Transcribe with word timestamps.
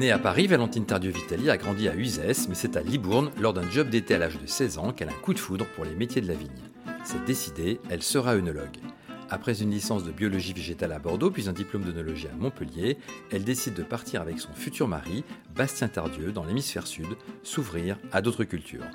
Née 0.00 0.12
à 0.12 0.18
Paris, 0.18 0.46
Valentine 0.46 0.86
Tardieu-Vitali 0.86 1.50
a 1.50 1.58
grandi 1.58 1.86
à 1.86 1.94
Uzès, 1.94 2.48
mais 2.48 2.54
c'est 2.54 2.78
à 2.78 2.80
Libourne, 2.80 3.30
lors 3.38 3.52
d'un 3.52 3.70
job 3.70 3.90
d'été 3.90 4.14
à 4.14 4.18
l'âge 4.18 4.38
de 4.40 4.46
16 4.46 4.78
ans, 4.78 4.92
qu'elle 4.94 5.10
a 5.10 5.12
un 5.12 5.20
coup 5.20 5.34
de 5.34 5.38
foudre 5.38 5.66
pour 5.76 5.84
les 5.84 5.94
métiers 5.94 6.22
de 6.22 6.26
la 6.26 6.32
vigne. 6.32 6.48
C'est 7.04 7.22
décidé, 7.26 7.78
elle 7.90 8.02
sera 8.02 8.34
œnologue. 8.34 8.78
Après 9.28 9.60
une 9.60 9.70
licence 9.70 10.02
de 10.02 10.10
biologie 10.10 10.54
végétale 10.54 10.92
à 10.92 10.98
Bordeaux, 10.98 11.30
puis 11.30 11.50
un 11.50 11.52
diplôme 11.52 11.84
d'œnologie 11.84 12.28
à 12.28 12.34
Montpellier, 12.34 12.96
elle 13.30 13.44
décide 13.44 13.74
de 13.74 13.82
partir 13.82 14.22
avec 14.22 14.40
son 14.40 14.54
futur 14.54 14.88
mari, 14.88 15.22
Bastien 15.54 15.88
Tardieu, 15.88 16.32
dans 16.32 16.44
l'hémisphère 16.44 16.86
sud, 16.86 17.08
s'ouvrir 17.42 17.98
à 18.10 18.22
d'autres 18.22 18.44
cultures. 18.44 18.86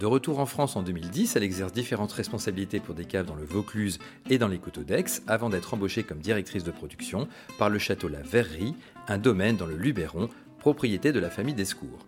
De 0.00 0.06
retour 0.06 0.38
en 0.38 0.46
France 0.46 0.76
en 0.76 0.82
2010, 0.82 1.36
elle 1.36 1.42
exerce 1.42 1.74
différentes 1.74 2.12
responsabilités 2.12 2.80
pour 2.80 2.94
des 2.94 3.04
caves 3.04 3.26
dans 3.26 3.34
le 3.34 3.44
Vaucluse 3.44 3.98
et 4.30 4.38
dans 4.38 4.48
les 4.48 4.56
Coteaux 4.56 4.82
d'Aix, 4.82 5.04
avant 5.26 5.50
d'être 5.50 5.74
embauchée 5.74 6.04
comme 6.04 6.20
directrice 6.20 6.64
de 6.64 6.70
production 6.70 7.28
par 7.58 7.68
le 7.68 7.78
château 7.78 8.08
La 8.08 8.22
Verrerie, 8.22 8.74
un 9.08 9.18
domaine 9.18 9.58
dans 9.58 9.66
le 9.66 9.76
Luberon, 9.76 10.30
propriété 10.58 11.12
de 11.12 11.20
la 11.20 11.28
famille 11.28 11.52
Descours. 11.52 12.06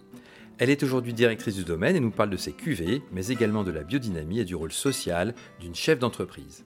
Elle 0.57 0.71
est 0.71 0.83
aujourd'hui 0.83 1.13
directrice 1.13 1.55
du 1.55 1.65
domaine 1.65 1.95
et 1.95 2.01
nous 2.01 2.11
parle 2.11 2.31
de 2.31 2.39
ses 2.39 2.53
cuvées, 2.53 3.03
mais 3.13 3.27
également 3.27 3.63
de 3.63 3.71
la 3.71 3.83
biodynamie 3.83 4.41
et 4.41 4.47
du 4.47 4.55
rôle 4.55 4.73
social 4.73 5.35
d'une 5.61 5.75
chef 5.75 5.99
d'entreprise. 5.99 6.65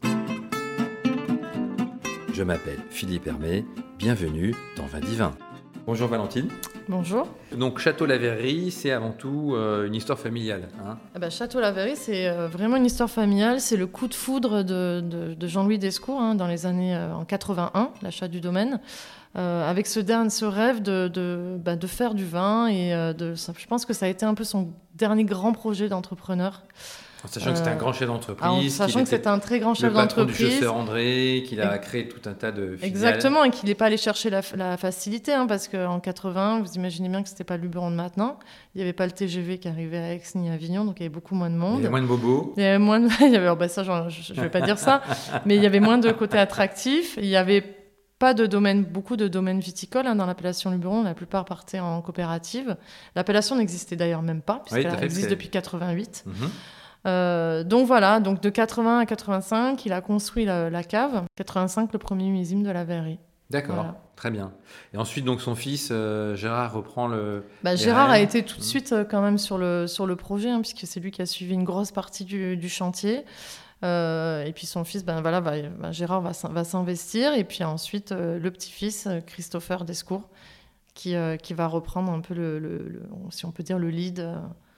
Je 2.33 2.43
m'appelle 2.45 2.79
Philippe 2.91 3.27
Hermé, 3.27 3.65
bienvenue 3.99 4.55
dans 4.77 4.87
Vin 4.87 5.01
Divin. 5.01 5.37
Bonjour 5.85 6.09
Valentine. 6.09 6.49
Bonjour. 6.89 7.29
Donc 7.57 7.79
Château 7.79 8.07
La 8.07 8.17
Verrerie, 8.17 8.71
c'est 8.71 8.93
avant 8.93 9.11
tout 9.11 9.55
euh, 9.55 9.87
une 9.87 9.95
histoire 9.95 10.19
familiale. 10.19 10.69
Hein 10.85 10.99
ah 11.15 11.19
bah, 11.19 11.31
Château 11.31 11.61
La 11.61 11.73
Verrerie, 11.73 11.97
c'est 11.97 12.29
euh, 12.29 12.47
vraiment 12.49 12.77
une 12.77 12.87
histoire 12.87 13.11
familiale. 13.11 13.61
C'est 13.61 13.77
le 13.77 13.87
coup 13.87 14.07
de 14.07 14.15
foudre 14.15 14.63
de, 14.63 15.37
Jean-Louis 15.41 15.79
Descours 15.79 16.21
hein, 16.21 16.35
dans 16.35 16.47
les 16.47 16.65
années 16.65 16.95
euh, 16.95 17.13
en 17.15 17.25
81, 17.25 17.91
l'achat 18.03 18.29
du 18.29 18.41
domaine. 18.41 18.81
avec 19.35 19.87
ce, 19.87 20.01
dernier, 20.01 20.31
ce 20.31 20.45
rêve 20.45 20.81
de, 20.81 21.59
bah, 21.59 21.77
de, 21.77 21.87
faire 21.87 22.15
du 22.15 22.25
vin 22.25 22.69
et 22.69 22.93
de, 23.15 23.35
je 23.35 23.67
pense 23.67 23.85
que 23.85 23.93
ça 23.93 24.07
a 24.07 24.09
été 24.09 24.25
un 24.25 24.35
peu 24.35 24.45
son 24.45 24.71
dernier 24.95 25.25
grand 25.25 25.53
projet 25.53 25.89
d'entrepreneur. 25.89 26.63
En 27.27 27.29
sachant 27.29 27.51
que 27.51 27.59
c'était 27.59 27.71
un 27.71 27.73
euh, 27.73 27.77
grand 27.77 27.93
chef 27.93 28.07
d'entreprise. 28.07 28.49
En 28.49 28.69
sachant 28.87 29.03
que 29.03 29.09
c'était 29.09 29.27
un 29.27 29.41
très 29.41 29.59
grand 29.59 29.75
chef 29.75 29.93
d'entreprise. 29.93 30.37
du 30.37 30.51
chasseur 30.53 30.77
André, 30.77 31.43
qu'il 31.47 31.61
a 31.61 31.77
créé 31.79 32.07
tout 32.07 32.21
un 32.29 32.35
tas 32.35 32.53
de 32.53 32.77
filiales. 32.77 32.85
Exactement, 32.89 33.43
et 33.43 33.51
qu'il 33.51 33.69
n'est 33.69 33.75
pas 33.75 33.87
allé 33.87 33.97
chercher 33.97 34.31
la, 34.31 34.43
facilité, 34.77 35.33
hein, 35.33 35.47
parce 35.47 35.67
qu'en 35.67 35.99
80, 35.99 36.61
vous 36.61 36.75
imaginez 36.75 37.09
bien 37.09 37.23
que 37.25 37.29
c'était 37.29 37.45
pas 37.45 37.57
Luberon 37.57 37.91
de 37.91 37.97
maintenant. 37.97 38.39
Il 38.75 38.79
n'y 38.79 38.83
avait 38.83 38.93
pas 38.93 39.07
le 39.07 39.13
TGV 39.13 39.59
qui 39.59 39.67
arrivait 39.67 39.99
à 39.99 40.15
Aix 40.15 40.23
ni 40.37 40.51
à 40.51 40.53
Avignon, 40.53 40.85
donc 40.85 41.01
il 41.01 41.03
y 41.03 41.07
avait 41.07 41.15
beaucoup 41.15 41.35
moins 41.35 41.51
de 41.51 41.57
monde. 41.57 41.81
Il 41.81 41.83
y 41.83 41.87
avait 41.87 41.91
moins 41.91 42.03
de 42.03 42.07
bobos. 42.07 42.55
Il 42.57 42.63
y 42.63 42.67
avait 42.67 42.79
moins 42.79 43.01
de... 43.01 43.09
il 43.23 43.33
y 43.33 43.37
avait... 43.37 43.49
Oh, 43.49 43.57
bah, 43.57 43.69
ça, 43.69 43.83
je 43.83 43.91
ne 43.91 44.41
vais 44.41 44.51
pas 44.51 44.61
dire 44.61 44.79
ça, 44.79 45.03
mais 45.47 45.57
il 45.57 45.63
y 45.63 45.67
avait 45.67 45.81
moins 45.81 45.99
de 45.99 46.13
côté 46.13 46.39
attractif. 46.39 47.19
Il 47.19 47.27
y 47.27 47.37
avait 47.37 47.65
pas 48.19 48.35
de 48.35 48.47
domaine, 48.47 48.85
beaucoup 48.85 49.17
de 49.17 49.27
domaines 49.29 49.61
viticoles 49.61 50.07
hein, 50.07 50.15
dans 50.15 50.27
l'appellation 50.27 50.71
Luberon. 50.71 51.03
La 51.03 51.15
plupart 51.15 51.45
partaient 51.45 51.81
en 51.81 52.01
coopérative. 52.03 52.77
L'appellation 53.15 53.57
n'existait 53.57 53.97
d'ailleurs 53.97 54.23
même 54.23 54.43
pas, 54.43 54.63
puisqu'elle 54.65 55.03
existe 55.03 55.31
depuis 55.31 55.49
88. 55.49 56.25
Euh, 57.07 57.63
donc 57.63 57.87
voilà, 57.87 58.21
donc 58.21 58.41
de 58.41 58.51
80 58.51 58.99
à 58.99 59.07
85, 59.07 59.85
il 59.87 59.93
a 59.93 60.01
construit 60.01 60.45
la, 60.45 60.83
cave. 60.83 61.25
85, 61.37 61.93
le 61.93 61.99
premier 61.99 62.31
millésime 62.31 62.63
de 62.63 62.71
la 62.71 62.85
verrerie. 62.85 63.19
D'accord, 63.51 63.95
très 64.17 64.33
bien. 64.33 64.53
Et 64.93 64.97
ensuite, 64.97 65.25
donc 65.25 65.41
son 65.41 65.55
fils 65.55 65.91
euh, 65.93 66.35
Gérard 66.35 66.73
reprend 66.73 67.07
le. 67.07 67.45
Bah, 67.63 67.77
Gérard 67.77 68.11
a 68.11 68.19
été 68.19 68.43
tout 68.43 68.59
de 68.59 68.65
suite 68.65 68.93
euh, 68.93 69.05
quand 69.05 69.23
même 69.23 69.39
sur 69.39 69.57
le, 69.57 69.87
sur 69.87 70.05
le 70.05 70.17
projet, 70.17 70.51
hein, 70.51 70.61
puisque 70.61 70.85
c'est 70.85 70.99
lui 70.99 71.13
qui 71.13 71.23
a 71.23 71.27
suivi 71.27 71.55
une 71.55 71.63
grosse 71.63 71.93
partie 71.93 72.25
du, 72.25 72.57
du 72.57 72.69
chantier. 72.69 73.25
et 73.85 74.53
puis 74.53 74.67
son 74.67 74.83
fils, 74.83 75.05
ben 75.05 75.21
voilà, 75.21 75.41
va, 75.41 75.93
Gérard 75.93 76.23
va, 76.23 76.33
va 76.51 76.65
s'investir. 76.65 77.35
Et 77.35 77.45
puis 77.45 77.63
ensuite, 77.63 78.11
le 78.11 78.51
petit-fils, 78.51 79.09
Christopher 79.27 79.85
Descours, 79.85 80.29
qui, 80.95 81.15
qui 81.41 81.55
va 81.55 81.69
reprendre 81.69 82.11
un 82.11 82.21
peu 82.21 82.35
le, 82.35 82.59
le, 82.59 83.03
si 83.31 83.47
on 83.47 83.53
peut 83.53 83.63
dire, 83.63 83.79
le 83.79 83.91
lead 83.91 84.29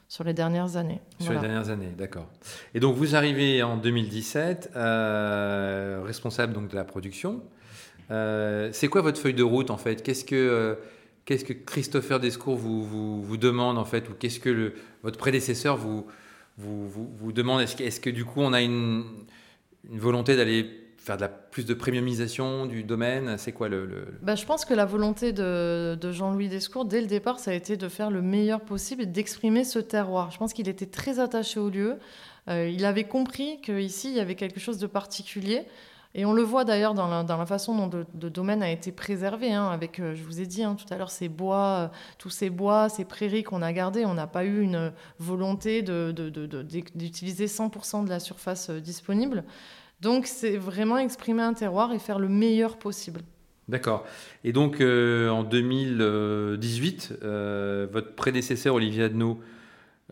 sur 0.08 0.24
les 0.24 0.32
dernières 0.32 0.76
années. 0.76 1.00
Sur 1.20 1.34
les 1.34 1.38
dernières 1.38 1.68
années, 1.68 1.92
d'accord. 1.96 2.26
Et 2.74 2.80
donc 2.80 2.96
vous 2.96 3.14
arrivez 3.14 3.62
en 3.62 3.76
2017, 3.76 4.72
euh, 4.74 6.00
responsable 6.04 6.54
donc 6.54 6.68
de 6.68 6.74
la 6.74 6.84
production. 6.84 7.42
Euh, 8.10 8.70
c'est 8.72 8.88
quoi 8.88 9.02
votre 9.02 9.20
feuille 9.20 9.34
de 9.34 9.42
route 9.42 9.70
en 9.70 9.76
fait? 9.76 10.02
Qu'est-ce 10.02 10.24
que 10.24 10.34
euh, 10.34 10.74
qu'est-ce 11.26 11.44
que 11.44 11.52
Christopher 11.52 12.20
Descours 12.20 12.56
vous, 12.56 12.82
vous, 12.82 13.22
vous, 13.22 13.36
demande 13.36 13.76
en 13.76 13.84
fait? 13.84 14.08
Ou 14.08 14.14
qu'est-ce 14.14 14.40
que 14.40 14.48
le, 14.48 14.74
votre 15.02 15.18
prédécesseur 15.18 15.76
vous 15.76 16.06
vous, 16.56 16.88
vous, 16.88 17.32
demande? 17.32 17.60
Est-ce 17.60 17.76
que, 17.76 17.84
est 17.84 18.00
que 18.00 18.10
du 18.10 18.24
coup 18.24 18.40
on 18.40 18.54
a 18.54 18.62
une, 18.62 19.04
une 19.90 19.98
volonté 19.98 20.36
d'aller 20.36 20.87
faire 21.08 21.16
de 21.16 21.22
la, 21.22 21.28
plus 21.28 21.64
de 21.64 21.74
premiumisation 21.74 22.66
du 22.66 22.84
domaine 22.84 23.38
C'est 23.38 23.52
quoi 23.52 23.68
le... 23.68 24.08
Bah, 24.22 24.34
je 24.34 24.44
pense 24.44 24.64
que 24.66 24.74
la 24.74 24.84
volonté 24.84 25.32
de, 25.32 25.98
Jean-Louis 26.12 26.48
Descours, 26.48 26.84
dès 26.84 27.00
le 27.00 27.06
départ, 27.06 27.38
ça 27.38 27.50
a 27.50 27.54
été 27.54 27.76
de 27.76 27.88
faire 27.88 28.10
le 28.10 28.20
meilleur 28.20 28.60
possible 28.60 29.02
et 29.02 29.06
d'exprimer 29.06 29.64
ce 29.64 29.78
terroir. 29.78 30.30
Je 30.30 30.38
pense 30.38 30.52
qu'il 30.52 30.68
était 30.68 30.86
très 30.86 31.18
attaché 31.18 31.58
au 31.58 31.70
lieu. 31.70 31.98
Euh, 32.48 32.68
il 32.68 32.84
avait 32.84 33.04
compris 33.04 33.60
qu'ici, 33.62 34.10
il 34.10 34.16
y 34.16 34.20
avait 34.20 34.34
quelque 34.34 34.60
chose 34.60 34.78
de 34.78 34.86
particulier. 34.86 35.64
Et 36.14 36.24
on 36.24 36.32
le 36.32 36.42
voit 36.42 36.64
d'ailleurs 36.64 36.94
dans 36.94 37.08
la, 37.08 37.46
façon 37.46 37.88
dont 37.88 38.04
le, 38.20 38.30
domaine 38.30 38.62
a 38.62 38.70
été 38.70 38.92
préservé, 38.92 39.52
hein, 39.52 39.68
avec, 39.68 40.00
euh, 40.00 40.14
je 40.14 40.22
vous 40.24 40.40
ai 40.40 40.46
dit 40.46 40.62
hein, 40.62 40.74
tout 40.74 40.92
à 40.92 40.96
l'heure, 40.96 41.10
ces 41.10 41.28
bois, 41.28 41.90
euh, 41.92 41.96
tous 42.18 42.30
ces 42.30 42.50
bois, 42.50 42.88
ces 42.88 43.04
prairies 43.04 43.44
qu'on 43.44 43.62
a 43.62 43.72
gardés. 43.72 44.04
On 44.04 44.14
n'a 44.14 44.26
pas 44.26 44.44
eu 44.44 44.60
une 44.60 44.92
volonté 45.18 45.82
d'utiliser 45.82 47.44
de, 47.44 47.50
100% 47.50 48.04
de 48.04 48.10
la 48.10 48.20
surface 48.20 48.70
disponible. 48.70 49.44
Donc 50.00 50.26
c'est 50.26 50.56
vraiment 50.56 50.98
exprimer 50.98 51.42
un 51.42 51.54
terroir 51.54 51.92
et 51.92 51.98
faire 51.98 52.18
le 52.18 52.28
meilleur 52.28 52.78
possible. 52.78 53.20
D'accord. 53.68 54.06
Et 54.44 54.52
donc 54.52 54.80
euh, 54.80 55.28
en 55.28 55.42
2018, 55.44 57.18
euh, 57.22 57.86
votre 57.92 58.14
prédécesseur 58.14 58.74
Olivier 58.74 59.04
Adno 59.04 59.40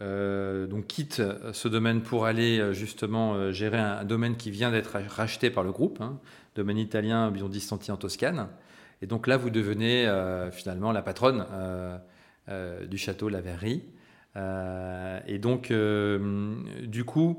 euh, 0.02 0.66
donc 0.66 0.88
quitte 0.88 1.22
ce 1.52 1.68
domaine 1.68 2.02
pour 2.02 2.26
aller 2.26 2.74
justement 2.74 3.50
gérer 3.52 3.78
un, 3.78 4.04
domaine 4.04 4.36
qui 4.36 4.50
vient 4.50 4.70
d'être 4.70 4.98
racheté 5.08 5.48
par 5.48 5.64
le 5.64 5.72
groupe, 5.72 6.02
hein, 6.02 6.18
domaine 6.54 6.76
italien 6.76 7.30
Biondistanti 7.30 7.90
en 7.90 7.96
Toscane. 7.96 8.48
Et 9.00 9.06
donc 9.06 9.26
là, 9.26 9.36
vous 9.36 9.50
devenez 9.50 10.10
finalement 10.52 10.92
la 10.92 11.02
patronne 11.02 11.46
du 12.88 12.98
château 12.98 13.28
La 13.28 13.40
Verrerie. 13.42 13.84
et 15.26 15.38
donc, 15.38 15.70
du 15.70 17.04
coup, 17.04 17.36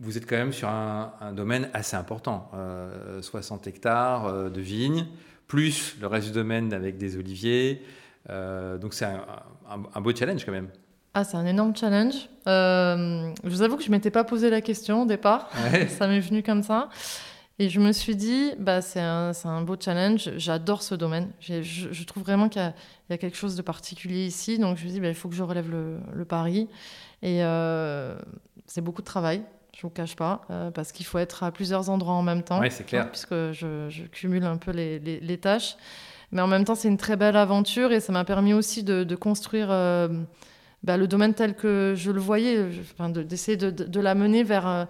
vous 0.00 0.16
êtes 0.16 0.28
quand 0.28 0.36
même 0.36 0.52
sur 0.52 0.68
un, 0.68 1.32
domaine 1.32 1.68
assez 1.74 1.94
important, 1.96 2.50
60 3.20 3.66
euh, 3.66 3.70
hectares 3.70 4.26
euh, 4.26 4.48
de 4.48 4.60
vignes, 4.60 5.06
plus 5.46 5.96
le 6.00 6.06
reste 6.06 6.28
du 6.28 6.32
domaine 6.32 6.72
avec 6.72 6.96
des 6.96 7.16
oliviers. 7.16 7.84
Euh, 8.30 8.78
donc 8.78 8.94
c'est 8.94 9.04
un, 9.04 10.00
beau 10.00 10.14
challenge 10.14 10.44
quand 10.44 10.52
même. 10.52 10.68
Ah, 11.12 11.24
c'est 11.24 11.36
un 11.36 11.44
énorme 11.44 11.76
challenge. 11.76 12.28
je 12.46 13.32
vous 13.44 13.62
avoue 13.62 13.76
que 13.76 13.82
je 13.82 13.88
ne 13.88 13.96
m'étais 13.96 14.10
pas 14.10 14.24
posé 14.24 14.48
la 14.48 14.62
question 14.62 15.02
au 15.02 15.06
départ. 15.06 15.50
ça 15.88 16.08
m'est 16.08 16.20
venu 16.20 16.42
comme 16.42 16.62
ça. 16.62 16.88
Et 17.58 17.68
je 17.68 17.78
me 17.78 17.92
suis 17.92 18.16
dit, 18.16 18.52
bah, 18.58 18.80
c'est 18.80 19.00
un, 19.00 19.32
un, 19.44 19.60
beau 19.60 19.76
challenge. 19.78 20.30
J'adore 20.38 20.82
ce 20.82 20.94
domaine. 20.94 21.28
Je, 21.40 21.60
je, 21.62 22.04
trouve 22.04 22.22
vraiment 22.22 22.48
qu'il 22.48 22.72
y, 23.10 23.12
a 23.12 23.18
quelque 23.18 23.36
chose 23.36 23.54
de 23.54 23.60
particulier 23.60 24.24
ici. 24.24 24.58
Donc 24.58 24.78
je 24.78 24.84
me 24.84 24.88
suis 24.88 24.92
dit, 24.92 25.00
bah, 25.00 25.08
il 25.08 25.14
faut 25.14 25.28
que 25.28 25.34
je 25.34 25.42
relève 25.42 25.70
le, 25.70 25.98
le 26.10 26.24
pari. 26.24 26.68
Et 27.22 27.42
c'est 28.66 28.80
beaucoup 28.80 29.02
de 29.02 29.06
travail 29.06 29.42
je 29.80 29.86
vous 29.86 29.90
cache 29.90 30.14
pas, 30.14 30.42
euh, 30.50 30.70
parce 30.70 30.92
qu'il 30.92 31.06
faut 31.06 31.16
être 31.16 31.42
à 31.42 31.50
plusieurs 31.50 31.88
endroits 31.88 32.12
en 32.12 32.22
même 32.22 32.42
temps. 32.42 32.60
Oui, 32.60 32.70
c'est 32.70 32.84
clair. 32.84 33.10
puisque 33.10 33.32
je, 33.32 33.88
cumule 34.12 34.44
un 34.44 34.58
peu 34.58 34.72
les, 34.72 34.98
les, 34.98 35.38
tâches. 35.38 35.76
Mais 36.32 36.42
en 36.42 36.46
même 36.46 36.64
temps, 36.64 36.74
c'est 36.74 36.88
une 36.88 36.98
très 36.98 37.16
belle 37.16 37.36
aventure 37.36 37.90
et 37.90 38.00
ça 38.00 38.12
m'a 38.12 38.24
permis 38.24 38.52
aussi 38.52 38.82
de, 38.82 39.04
de 39.04 39.16
construire 39.16 39.68
euh, 39.70 40.08
bah, 40.82 40.98
le 40.98 41.08
domaine 41.08 41.32
tel 41.32 41.54
que 41.54 41.94
je 41.96 42.10
le 42.10 42.20
voyais, 42.20 42.66
enfin, 42.92 43.08
d'essayer 43.08 43.56
de, 43.56 43.70
de, 43.70 44.00
l'amener 44.00 44.42
vers, 44.42 44.68
euh, 44.68 44.84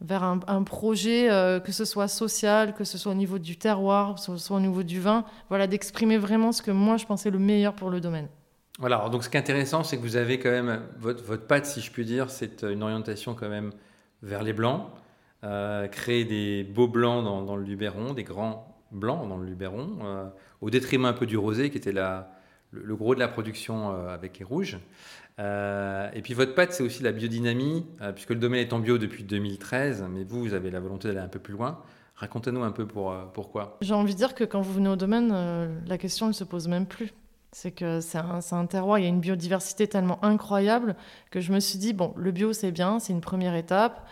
vers 0.00 0.22
un, 0.22 0.38
un 0.46 0.62
projet, 0.62 1.28
que 1.64 1.72
ce 1.72 1.84
soit 1.84 2.06
social, 2.06 2.72
que 2.72 2.84
ce 2.84 2.98
soit 2.98 3.10
au 3.10 3.16
niveau 3.16 3.40
du 3.40 3.56
terroir, 3.56 4.14
que 4.14 4.20
ce 4.20 4.36
soit 4.36 4.58
au 4.58 4.60
niveau 4.60 4.84
du 4.84 5.00
vin, 5.00 5.24
voilà, 5.48 5.66
d'exprimer 5.66 6.18
vraiment 6.18 6.52
ce 6.52 6.62
que 6.62 6.70
moi 6.70 6.98
je 6.98 7.06
pensais 7.06 7.30
le 7.30 7.40
meilleur 7.40 7.74
pour 7.74 7.90
le 7.90 8.00
domaine. 8.00 8.28
Voilà, 8.78 9.08
donc 9.08 9.24
ce 9.24 9.28
qui 9.28 9.36
est 9.36 9.40
intéressant, 9.40 9.82
c'est 9.82 9.96
que 9.96 10.02
vous 10.02 10.16
avez 10.16 10.38
quand 10.38 10.50
même, 10.50 10.82
votre, 11.00 11.24
votre 11.24 11.46
patte, 11.48 11.66
si 11.66 11.80
je 11.80 11.90
puis 11.90 12.04
dire, 12.04 12.30
c'est 12.30 12.62
une 12.62 12.84
orientation 12.84 13.34
quand 13.34 13.48
même 13.48 13.72
vers 14.26 14.42
les 14.42 14.52
blancs, 14.52 14.88
euh, 15.44 15.86
créer 15.86 16.24
des 16.24 16.64
beaux 16.64 16.88
blancs 16.88 17.24
dans, 17.24 17.56
le 17.56 17.62
Luberon, 17.62 18.12
des 18.12 18.24
grands 18.24 18.76
blancs 18.90 19.28
dans 19.28 19.36
le 19.36 19.46
Luberon, 19.46 19.98
euh, 20.02 20.26
au 20.60 20.70
détriment 20.70 21.06
un 21.06 21.12
peu 21.12 21.26
du 21.26 21.36
rosé 21.36 21.70
qui 21.70 21.78
était 21.78 21.92
le, 21.92 22.96
gros 22.96 23.14
de 23.14 23.20
la 23.20 23.28
production 23.28 23.92
euh, 23.92 24.08
avec 24.08 24.38
les 24.38 24.44
rouges. 24.44 24.78
et 25.38 26.22
puis 26.22 26.34
votre 26.34 26.54
pâte, 26.54 26.72
c'est 26.72 26.82
aussi 26.82 27.02
la 27.02 27.12
biodynamie, 27.12 27.86
puisque 28.14 28.30
le 28.30 28.40
domaine 28.40 28.60
est 28.60 28.72
en 28.72 28.80
bio 28.80 28.98
depuis 28.98 29.22
2013, 29.22 30.04
mais 30.10 30.24
vous, 30.24 30.42
vous 30.42 30.54
avez 30.54 30.70
la 30.70 30.80
volonté 30.80 31.08
d'aller 31.08 31.20
un 31.20 31.28
peu 31.28 31.38
plus 31.38 31.52
loin. 31.52 31.80
Racontez-nous 32.16 32.62
un 32.62 32.72
peu 32.72 32.86
pour, 32.86 33.14
pourquoi. 33.34 33.76
J'ai 33.82 33.92
envie 33.92 34.14
de 34.14 34.18
dire 34.18 34.34
que 34.34 34.44
quand 34.44 34.62
vous 34.62 34.72
venez 34.72 34.88
au 34.88 34.96
domaine, 34.96 35.82
la 35.86 35.98
question 35.98 36.26
ne 36.26 36.32
se 36.32 36.44
pose 36.44 36.66
même 36.66 36.86
plus. 36.86 37.12
C'est 37.52 37.70
que 37.70 38.00
c'est 38.00 38.18
un, 38.18 38.40
un, 38.50 38.66
terroir, 38.66 38.98
il 38.98 39.02
y 39.02 39.06
a 39.06 39.08
une 39.08 39.20
biodiversité 39.20 39.88
tellement 39.88 40.22
incroyable 40.24 40.96
que 41.30 41.40
je 41.40 41.52
me 41.52 41.60
suis 41.60 41.78
dit, 41.78 41.92
bon, 41.92 42.12
le 42.16 42.30
bio 42.30 42.52
c'est 42.52 42.72
bien, 42.72 42.98
c'est 42.98 43.12
une 43.12 43.20
première 43.20 43.54
étape, 43.54 44.06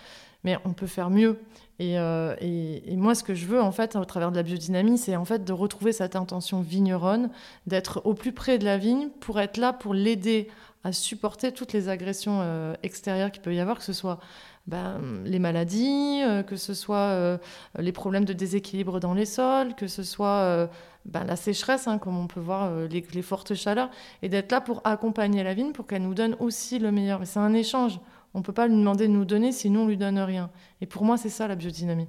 mais 0.45 0.59
on 0.65 0.73
peut 0.73 0.87
faire 0.87 1.11
mieux. 1.11 1.41
Et, 1.81 1.95
et, 1.95 2.97
moi, 2.97 3.17
ce 3.17 3.25
que 3.25 3.35
je 3.35 3.47
veux, 3.47 3.61
en 3.61 3.73
fait, 3.73 3.97
au 3.97 4.05
travers 4.05 4.31
de 4.31 4.37
la 4.37 4.45
biodynamie, 4.45 4.97
c'est 4.97 5.17
en 5.17 5.25
fait 5.25 5.45
de 5.45 5.53
retrouver 5.53 5.93
cette 5.93 6.15
intention 6.15 6.61
vigneronne, 6.61 7.31
d'être 7.67 8.01
au 8.05 8.15
plus 8.15 8.33
près 8.33 8.59
de 8.59 8.65
la 8.65 8.79
vigne 8.79 9.09
pour 9.21 9.41
être 9.41 9.57
là, 9.57 9.73
pour 9.73 9.93
l'aider 9.93 10.49
à 10.85 10.93
supporter 10.93 11.51
toutes 11.51 11.73
les 11.73 11.89
agressions 11.89 12.75
extérieures 12.83 13.33
qu'il 13.33 13.43
peut 13.43 13.55
y 13.55 13.59
avoir, 13.59 13.79
que 13.79 13.85
ce 13.85 13.93
soit 13.93 14.21
ben, 14.67 15.01
les 15.25 15.39
maladies, 15.41 16.21
que 16.47 16.57
ce 16.57 16.75
soit 16.75 17.41
les 17.79 17.93
problèmes 17.93 18.25
de 18.25 18.35
déséquilibre 18.35 19.01
dans 19.01 19.15
les 19.15 19.27
sols, 19.27 19.75
que 19.75 19.89
ce 19.89 20.05
soit 20.05 20.69
ben, 21.05 21.25
la 21.25 21.37
sécheresse, 21.37 21.87
hein, 21.87 21.99
comme 21.99 22.17
on 22.17 22.27
peut 22.27 22.41
voir 22.41 22.71
euh, 22.71 22.89
les, 22.89 23.23
fortes 23.23 23.55
chaleurs, 23.55 23.91
et 24.23 24.29
d'être 24.29 24.53
là 24.53 24.61
pour 24.61 24.81
accompagner 24.85 25.43
la 25.43 25.55
vigne 25.55 25.73
pour 25.73 25.87
qu'elle 25.87 26.03
nous 26.03 26.15
donne 26.15 26.37
aussi 26.41 26.79
le 26.79 26.91
meilleur. 26.91 27.21
c'est 27.25 27.39
un 27.39 27.55
échange. 27.55 28.01
On 28.33 28.39
ne 28.39 28.45
peut 28.45 28.53
pas 28.53 28.67
lui 28.67 28.75
demander 28.75 29.07
de 29.07 29.13
nous 29.13 29.25
donner 29.25 29.53
sinon 29.53 29.83
on 29.83 29.87
lui 29.87 29.97
donne 29.97 30.19
rien. 30.19 30.51
Et 30.81 30.87
pour 30.87 31.05
moi, 31.05 31.17
c'est 31.17 31.29
ça 31.29 31.47
la 31.47 31.55
biodynamie. 31.55 32.09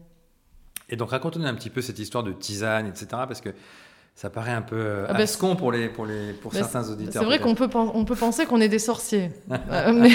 Et 0.89 0.95
donc 0.95 1.11
raconte-nous 1.11 1.45
un 1.45 1.53
petit 1.55 1.69
peu 1.69 1.81
cette 1.81 1.99
histoire 1.99 2.23
de 2.23 2.31
tisane, 2.31 2.87
etc. 2.87 3.07
Parce 3.11 3.41
que 3.41 3.49
ça 4.15 4.29
paraît 4.29 4.53
un 4.53 4.61
peu 4.61 4.77
euh, 4.77 5.05
ah 5.09 5.13
ben, 5.13 5.27
pour, 5.57 5.73
les, 5.73 5.89
pour, 5.89 6.05
les, 6.05 6.31
pour 6.31 6.53
ben, 6.53 6.59
certains 6.59 6.89
auditeurs. 6.89 7.21
C'est 7.21 7.25
vrai 7.25 7.37
qu'on 7.37 7.53
peut, 7.53 7.69
on 7.75 8.05
peut 8.05 8.15
penser 8.15 8.45
qu'on 8.45 8.61
est 8.61 8.69
des 8.69 8.79
sorciers. 8.79 9.31
Euh, 9.71 10.09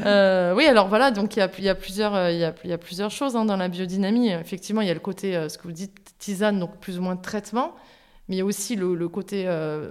euh, 0.06 0.54
oui, 0.54 0.64
alors 0.64 0.88
voilà, 0.88 1.10
donc 1.10 1.36
il 1.36 1.40
y 1.40 1.42
a, 1.42 1.50
y 1.58 1.68
a, 1.68 1.74
plusieurs, 1.74 2.30
y 2.30 2.44
a, 2.44 2.54
y 2.64 2.72
a 2.72 2.78
plusieurs 2.78 3.10
choses 3.10 3.36
hein, 3.36 3.44
dans 3.44 3.56
la 3.56 3.68
biodynamie. 3.68 4.30
Effectivement, 4.30 4.80
il 4.80 4.88
y 4.88 4.90
a 4.90 4.94
le 4.94 5.00
côté, 5.00 5.48
ce 5.48 5.56
que 5.56 5.64
vous 5.64 5.72
dites, 5.72 5.94
tisane, 6.18 6.58
donc 6.58 6.78
plus 6.78 6.98
ou 6.98 7.02
moins 7.02 7.16
traitement. 7.16 7.74
Mais 8.28 8.36
il 8.36 8.38
y 8.38 8.42
a 8.42 8.44
aussi 8.44 8.76
le, 8.76 9.08
côté 9.08 9.48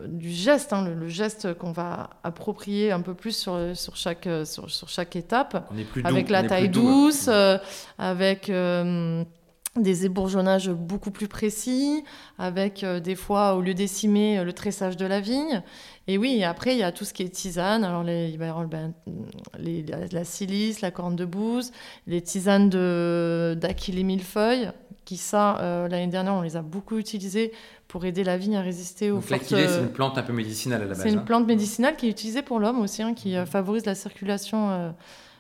du 0.08 0.30
geste, 0.30 0.74
hein, 0.74 0.88
le, 0.88 1.08
geste 1.08 1.54
qu'on 1.54 1.72
va 1.72 2.10
approprier 2.24 2.92
un 2.92 3.02
peu 3.02 3.14
plus 3.14 3.36
sur, 3.36 3.58
sur, 3.76 3.96
chaque, 3.96 4.28
sur, 4.46 4.70
sur 4.70 4.90
chaque 4.90 5.16
étape. 5.16 5.70
On 5.74 5.78
est 5.78 5.84
plus 5.84 6.02
doux, 6.02 6.10
avec 6.10 6.30
la 6.30 6.44
taille 6.44 6.70
douce, 6.70 7.30
avec 7.98 8.52
des 9.84 10.06
ébourgeonnages 10.06 10.70
beaucoup 10.70 11.12
plus 11.12 11.28
précis, 11.28 12.04
avec 12.38 12.84
euh, 12.84 13.00
des 13.00 13.16
fois, 13.16 13.56
au 13.56 13.62
lieu 13.62 13.74
d'essimer, 13.74 14.40
euh, 14.40 14.44
le 14.44 14.54
tressage 14.54 14.98
de 14.98 15.06
la 15.06 15.20
vigne. 15.20 15.62
Et 16.08 16.18
oui, 16.18 16.44
après, 16.44 16.74
il 16.74 16.80
y 16.80 16.84
a 16.84 16.92
tout 16.92 17.06
ce 17.06 17.14
qui 17.14 17.24
est 17.24 17.30
tisane. 17.30 17.84
Alors, 17.84 18.04
les, 18.04 18.30
il 18.30 18.38
va 18.38 18.46
y 18.46 18.50
avoir 18.50 18.66
ben, 18.68 18.94
les, 19.60 19.84
la, 20.12 20.24
silice, 20.24 20.82
la 20.82 20.92
corne 20.92 21.16
de 21.16 21.26
bouse, 21.26 21.72
les 22.08 22.22
tisanes 22.22 22.70
d'Achille 22.70 24.06
millefeuille, 24.06 24.72
qui, 25.06 25.18
ça, 25.18 25.60
euh, 25.60 25.88
l'année 25.88 26.08
dernière, 26.08 26.34
on 26.34 26.42
les 26.42 26.56
a 26.56 26.62
beaucoup 26.62 26.98
utilisées 26.98 27.52
pour 27.88 28.06
aider 28.06 28.24
la 28.24 28.38
vigne 28.38 28.58
à 28.58 28.62
résister 28.62 29.12
aux 29.12 29.16
Donc, 29.16 29.30
l'achillée, 29.30 29.68
c'est 29.68 29.80
une 29.80 29.92
plante 29.92 30.18
un 30.18 30.24
peu 30.24 30.34
médicinale 30.34 30.82
à 30.82 30.86
la 30.86 30.90
base. 30.90 31.04
C'est 31.04 31.10
une 31.10 31.20
hein. 31.20 31.24
plante 31.26 31.48
médicinale 31.48 31.96
qui 31.96 32.08
est 32.08 32.12
utilisée 32.12 32.42
pour 32.42 32.60
l'homme 32.60 32.80
aussi, 32.80 33.02
hein, 33.02 33.14
qui 33.14 33.36
favorise 33.46 33.86
la 33.86 33.96
circulation 33.96 34.94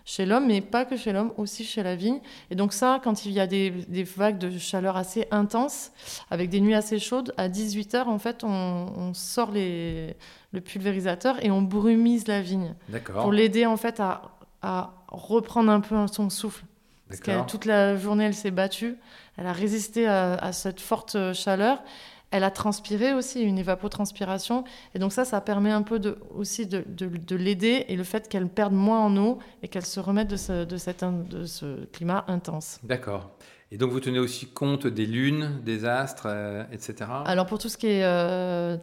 chez 0.07 0.25
l'homme, 0.25 0.47
mais 0.47 0.61
pas 0.61 0.85
que 0.85 0.95
chez 0.95 1.11
l'homme, 1.11 1.33
aussi 1.35 1.65
chez 1.65 1.83
la 1.83 1.97
vigne. 1.97 2.21
Et 2.49 2.55
donc 2.55 2.71
ça, 2.71 3.01
quand 3.03 3.25
il 3.25 3.33
y 3.33 3.41
a 3.41 3.45
des, 3.45 3.69
vagues 4.15 4.37
de 4.37 4.57
chaleur 4.57 4.95
assez 4.95 5.27
intenses, 5.31 5.91
avec 6.31 6.49
des 6.49 6.61
nuits 6.61 6.75
assez 6.75 6.97
chaudes, 6.97 7.33
à 7.35 7.49
18h, 7.49 8.05
en 8.05 8.17
fait, 8.17 8.45
on, 8.45 9.13
sort 9.13 9.51
les, 9.51 10.15
le 10.53 10.61
pulvérisateur 10.61 11.43
et 11.43 11.51
on 11.51 11.61
brumise 11.61 12.25
la 12.27 12.41
vigne. 12.41 12.73
Pour 13.05 13.33
l'aider, 13.33 13.65
en 13.65 13.75
fait, 13.75 13.99
à, 13.99 14.93
reprendre 15.09 15.71
un 15.71 15.81
peu 15.81 15.95
son 16.07 16.29
souffle. 16.29 16.63
Parce 17.09 17.19
que 17.19 17.45
toute 17.45 17.65
la 17.65 17.97
journée, 17.97 18.25
elle 18.25 18.33
s'est 18.33 18.51
battue. 18.51 18.95
Elle 19.35 19.47
a 19.47 19.53
résisté 19.53 20.07
à 20.07 20.51
cette 20.53 20.79
forte 20.79 21.33
chaleur. 21.33 21.83
Elle 22.31 22.43
a 22.43 22.51
transpiré 22.51 23.13
aussi, 23.13 23.41
une 23.41 23.57
évapotranspiration. 23.57 24.63
Et 24.93 24.99
donc 24.99 25.13
ça, 25.13 25.23
ça 25.23 25.39
permet 25.39 25.71
un 25.71 25.81
peu 25.81 26.17
aussi 26.35 26.65
de, 26.65 26.83
de, 26.87 27.35
l'aider 27.35 27.85
et 27.87 27.95
le 27.95 28.03
fait 28.03 28.27
qu'elle 28.27 28.47
perde 28.49 28.73
moins 28.73 28.99
en 28.99 29.15
eau 29.17 29.39
et 29.63 29.67
qu'elle 29.67 29.85
se 29.85 29.99
remette 29.99 30.27
de 30.27 30.35
ce 30.35 31.85
climat 31.85 32.25
intense. 32.27 32.79
D'accord. 32.83 33.31
Et 33.71 33.77
donc 33.77 33.91
vous 33.91 33.99
tenez 33.99 34.19
aussi 34.19 34.45
compte 34.45 34.87
des 34.87 35.05
lunes, 35.05 35.59
des 35.63 35.83
astres, 35.83 36.27
euh, 36.27 36.63
etc. 36.71 37.09
Alors 37.25 37.45
pour 37.45 37.59
tout 37.59 37.67
ce 37.67 37.77
qui 37.77 37.87
est 37.87 38.03
euh, 38.03 38.77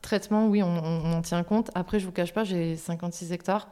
traitement, 0.00 0.48
oui, 0.48 0.62
on, 0.62 0.68
on, 0.68 1.12
en 1.12 1.22
tient 1.22 1.42
compte. 1.42 1.70
Après, 1.74 2.00
je 2.00 2.06
vous 2.06 2.12
cache 2.12 2.32
pas, 2.32 2.44
j'ai 2.44 2.76
56 2.76 3.32
hectares. 3.32 3.68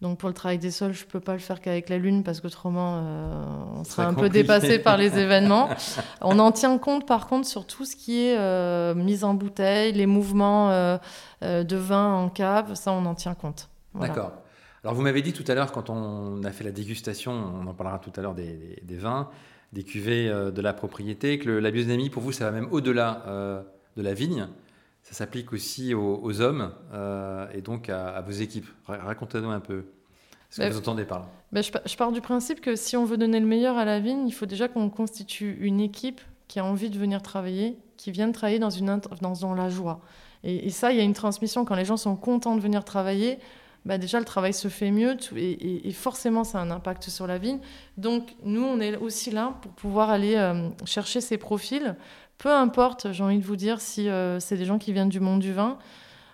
Donc 0.00 0.18
pour 0.18 0.28
le 0.28 0.34
travail 0.34 0.58
des 0.58 0.70
sols, 0.70 0.94
je 0.94 1.04
ne 1.04 1.10
peux 1.10 1.20
pas 1.20 1.34
le 1.34 1.38
faire 1.38 1.60
qu'avec 1.60 1.90
la 1.90 1.98
Lune 1.98 2.24
parce 2.24 2.40
qu'autrement, 2.40 3.02
euh, 3.04 3.44
on 3.76 3.84
serait 3.84 4.02
un 4.02 4.14
peu 4.14 4.30
dépassé 4.30 4.78
par 4.78 4.96
les 4.96 5.18
événements. 5.18 5.68
On 6.22 6.38
en 6.38 6.52
tient 6.52 6.78
compte 6.78 7.06
par 7.06 7.26
contre 7.26 7.46
sur 7.46 7.66
tout 7.66 7.84
ce 7.84 7.94
qui 7.94 8.22
est 8.26 8.38
euh, 8.38 8.94
mise 8.94 9.24
en 9.24 9.34
bouteille, 9.34 9.92
les 9.92 10.06
mouvements 10.06 10.70
de 11.42 11.76
vin 11.76 12.14
en 12.14 12.30
cave, 12.30 12.74
ça 12.74 12.92
on 12.92 13.04
en 13.04 13.14
tient 13.14 13.34
compte. 13.34 13.68
D'accord. 13.94 14.32
Alors 14.82 14.94
vous 14.94 15.02
m'avez 15.02 15.20
dit 15.20 15.34
tout 15.34 15.44
à 15.46 15.54
l'heure, 15.54 15.72
quand 15.72 15.90
on 15.90 16.42
a 16.42 16.50
fait 16.52 16.64
la 16.64 16.72
dégustation, 16.72 17.32
on 17.32 17.66
en 17.66 17.74
parlera 17.74 17.98
tout 17.98 18.12
à 18.16 18.22
l'heure 18.22 18.34
des, 18.34 18.78
vins, 18.88 19.28
des 19.72 19.84
cuvées 19.84 20.28
de 20.28 20.60
la 20.60 20.72
propriété, 20.72 21.38
que 21.38 21.48
la 21.48 21.70
biodynamie 21.70 22.10
pour 22.10 22.22
vous, 22.22 22.32
ça 22.32 22.44
va 22.44 22.50
même 22.50 22.68
au-delà 22.72 23.64
de 23.96 24.02
la 24.02 24.14
vigne 24.14 24.48
ça 25.02 25.14
s'applique 25.14 25.52
aussi 25.52 25.94
aux, 25.94 26.40
hommes 26.40 26.72
euh, 26.92 27.46
et 27.52 27.62
donc 27.62 27.88
à, 27.88 28.20
vos 28.20 28.32
équipes. 28.32 28.68
Racontez-nous 28.86 29.50
un 29.50 29.60
peu 29.60 29.84
ce 30.50 30.58
que 30.58 30.62
bah, 30.62 30.70
vous 30.70 30.78
entendez 30.78 31.04
par 31.04 31.20
là. 31.20 31.26
Bah, 31.52 31.62
je, 31.62 31.96
pars 31.96 32.12
du 32.12 32.20
principe 32.20 32.60
que 32.60 32.76
si 32.76 32.96
on 32.96 33.04
veut 33.04 33.16
donner 33.16 33.40
le 33.40 33.46
meilleur 33.46 33.76
à 33.76 33.84
la 33.84 33.98
vigne, 33.98 34.26
il 34.26 34.32
faut 34.32 34.46
déjà 34.46 34.68
qu'on 34.68 34.88
constitue 34.88 35.58
une 35.60 35.80
équipe 35.80 36.20
qui 36.48 36.60
a 36.60 36.64
envie 36.64 36.90
de 36.90 36.98
venir 36.98 37.22
travailler, 37.22 37.76
qui 37.96 38.10
vient 38.10 38.30
travailler 38.30 38.58
dans, 38.58 38.70
une, 38.70 39.00
dans, 39.20 39.32
dans 39.32 39.54
la 39.54 39.68
joie. 39.68 40.00
Et, 40.42 40.70
ça, 40.70 40.92
il 40.92 40.96
y 40.96 41.00
a 41.00 41.04
une 41.04 41.12
transmission. 41.12 41.64
Quand 41.64 41.74
les 41.74 41.84
gens 41.84 41.96
sont 41.96 42.16
contents 42.16 42.56
de 42.56 42.60
venir 42.60 42.84
travailler, 42.84 43.38
bah 43.86 43.98
déjà 43.98 44.18
le 44.18 44.24
travail 44.24 44.52
se 44.52 44.68
fait 44.68 44.90
mieux 44.90 45.16
et, 45.36 45.90
forcément 45.92 46.44
ça 46.44 46.58
a 46.58 46.62
un 46.62 46.70
impact 46.70 47.08
sur 47.08 47.26
la 47.26 47.38
vigne. 47.38 47.60
Donc 47.96 48.34
nous, 48.44 48.62
on 48.62 48.80
est 48.80 48.96
aussi 48.96 49.30
là 49.30 49.54
pour 49.62 49.72
pouvoir 49.72 50.10
aller 50.10 50.36
euh, 50.36 50.68
chercher 50.84 51.20
ces 51.20 51.38
profils 51.38 51.96
peu 52.38 52.50
importe, 52.50 53.12
j'ai 53.12 53.22
envie 53.22 53.38
de 53.38 53.44
vous 53.44 53.56
dire, 53.56 53.82
si 53.82 54.08
euh, 54.08 54.40
c'est 54.40 54.56
des 54.56 54.64
gens 54.64 54.78
qui 54.78 54.94
viennent 54.94 55.10
du 55.10 55.20
monde 55.20 55.40
du 55.40 55.52
vin, 55.52 55.76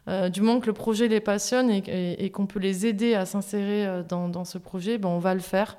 euh, 0.06 0.28
du 0.28 0.40
moment 0.40 0.60
que 0.60 0.66
le 0.66 0.72
projet 0.72 1.08
les 1.08 1.18
passionne 1.18 1.68
et, 1.68 2.30
qu'on 2.30 2.46
peut 2.46 2.60
les 2.60 2.86
aider 2.86 3.14
à 3.14 3.26
s'insérer 3.26 4.04
dans, 4.08 4.44
ce 4.44 4.56
projet, 4.56 4.98
ben, 4.98 5.08
on 5.08 5.18
va 5.18 5.34
le 5.34 5.40
faire. 5.40 5.76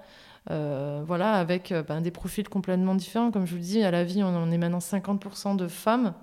voilà, 0.50 1.32
avec 1.36 1.74
ben, 1.88 2.02
des 2.02 2.12
profils 2.12 2.50
complètement 2.50 2.94
différents. 2.94 3.32
Comme 3.32 3.46
je 3.46 3.52
vous 3.52 3.58
le 3.58 3.64
dis, 3.64 3.84
à 3.84 3.92
la 3.92 4.04
vie, 4.04 4.22
on 4.22 4.52
est 4.52 4.58
maintenant 4.58 4.80
50% 4.80 5.56
de 5.56 5.70
femmes, 5.70 6.14